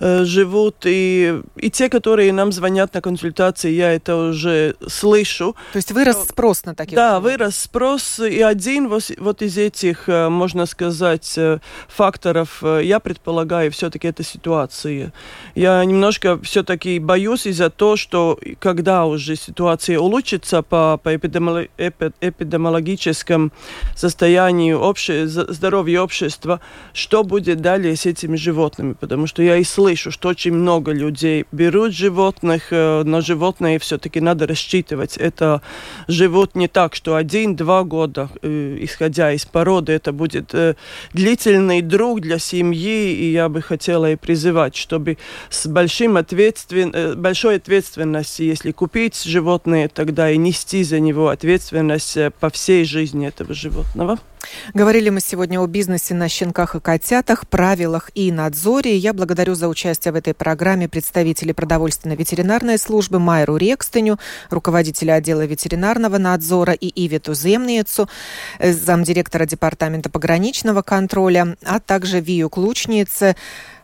э, 0.00 0.24
живут, 0.24 0.76
и, 0.84 1.40
и 1.56 1.70
те, 1.70 1.88
которые 1.88 2.32
нам 2.32 2.50
звонят 2.52 2.94
на 2.94 3.00
консультации, 3.00 3.70
я 3.70 3.92
это 3.92 4.16
уже 4.16 4.74
слышу. 4.86 5.56
То 5.72 5.78
есть 5.78 5.90
вырос 5.92 6.28
спрос 6.28 6.64
на 6.64 6.74
такие 6.74 6.96
Да, 6.96 7.20
вырос 7.20 7.56
спрос, 7.56 8.18
и 8.20 8.40
один 8.40 8.88
вот, 8.88 9.10
вот 9.18 9.42
из 9.42 9.58
этих, 9.58 10.08
э, 10.08 10.28
можно 10.28 10.66
сказать, 10.66 11.34
э, 11.36 11.58
факторов, 11.88 12.62
э, 12.62 12.82
я 12.84 13.00
предполагаю, 13.00 13.72
все-таки 13.72 14.06
это 14.08 14.22
ситуация. 14.22 15.12
Я 15.54 15.84
немножко 15.84 16.38
все-таки 16.42 16.98
боюсь 16.98 17.46
из-за 17.46 17.70
того, 17.70 17.96
что 17.96 18.38
когда 18.60 19.06
уже 19.06 19.36
ситуация 19.36 19.98
улучшится 19.98 20.62
по, 20.62 21.00
по 21.02 21.16
эпидемиологическому 21.16 23.50
состоянию 23.96 24.82
обще, 24.82 25.26
здоровья 25.26 26.02
общества, 26.02 26.60
что 26.92 27.24
будет 27.24 27.60
далее 27.60 27.96
с 27.96 28.06
этими 28.06 28.36
животными, 28.36 28.92
потому 28.92 29.26
что 29.26 29.42
я 29.42 29.56
и 29.56 29.64
слышу 29.64 29.87
слышу, 29.88 30.10
что 30.10 30.28
очень 30.28 30.52
много 30.52 30.92
людей 30.92 31.46
берут 31.50 31.94
животных, 31.94 32.72
э, 32.72 33.04
но 33.04 33.22
животные 33.22 33.78
все-таки 33.78 34.20
надо 34.20 34.46
рассчитывать. 34.46 35.16
Это 35.16 35.62
живут 36.08 36.54
не 36.54 36.68
так, 36.68 36.94
что 36.94 37.16
один-два 37.16 37.84
года, 37.84 38.28
э, 38.42 38.76
исходя 38.82 39.32
из 39.32 39.46
породы, 39.46 39.92
это 39.92 40.12
будет 40.12 40.54
э, 40.54 40.74
длительный 41.14 41.80
друг 41.80 42.20
для 42.20 42.38
семьи, 42.38 43.14
и 43.14 43.32
я 43.32 43.48
бы 43.48 43.62
хотела 43.62 44.12
и 44.12 44.16
призывать, 44.16 44.76
чтобы 44.76 45.16
с 45.48 45.66
большим 45.66 46.18
ответствен... 46.18 47.18
большой 47.18 47.56
ответственностью, 47.56 48.46
если 48.46 48.72
купить 48.72 49.24
животное, 49.24 49.88
тогда 49.88 50.30
и 50.30 50.36
нести 50.36 50.84
за 50.84 51.00
него 51.00 51.28
ответственность 51.28 52.18
по 52.40 52.50
всей 52.50 52.84
жизни 52.84 53.26
этого 53.26 53.54
животного. 53.54 54.18
Говорили 54.74 55.10
мы 55.10 55.20
сегодня 55.20 55.60
о 55.60 55.66
бизнесе 55.66 56.14
на 56.14 56.28
щенках 56.28 56.74
и 56.74 56.80
котятах, 56.80 57.46
правилах 57.48 58.10
и 58.14 58.30
надзоре. 58.30 58.96
Я 58.96 59.12
благодарю 59.12 59.54
за 59.54 59.68
участие 59.68 60.12
в 60.12 60.16
этой 60.16 60.34
программе 60.34 60.88
представителей 60.88 61.52
продовольственно-ветеринарной 61.52 62.78
службы 62.78 63.18
Майру 63.18 63.56
Рекстеню, 63.56 64.18
руководителя 64.50 65.14
отдела 65.14 65.44
ветеринарного 65.44 66.18
надзора 66.18 66.72
и 66.72 66.92
Ивиту 67.06 67.34
Земниецу, 67.34 68.08
э, 68.58 68.72
замдиректора 68.72 69.46
департамента 69.46 70.10
пограничного 70.10 70.82
контроля, 70.82 71.56
а 71.64 71.80
также 71.80 72.20
Вию 72.20 72.50
Клучнице, 72.50 73.36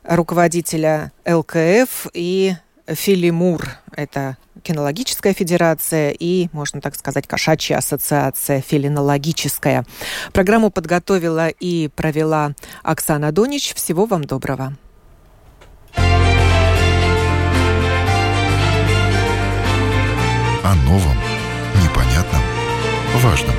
руководителя 0.05 1.12
ЛКФ 1.26 2.09
и 2.12 2.55
Филимур. 2.86 3.66
Это 3.96 4.36
кинологическая 4.64 5.34
федерация 5.34 6.10
и, 6.10 6.48
можно 6.52 6.80
так 6.80 6.96
сказать, 6.96 7.28
кошачья 7.28 7.76
ассоциация 7.76 8.60
филинологическая. 8.60 9.84
Программу 10.32 10.70
подготовила 10.70 11.48
и 11.48 11.88
провела 11.88 12.54
Оксана 12.82 13.30
Донич. 13.30 13.74
Всего 13.74 14.06
вам 14.06 14.24
доброго. 14.24 14.76
О 20.64 20.74
новом, 20.86 21.16
непонятном, 21.84 22.42
важном. 23.16 23.54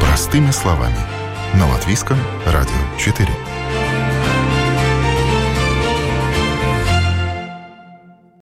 Простыми 0.00 0.52
словами. 0.52 0.96
На 1.54 1.68
Латвийском 1.68 2.18
радио 2.46 2.72
4. 2.98 3.49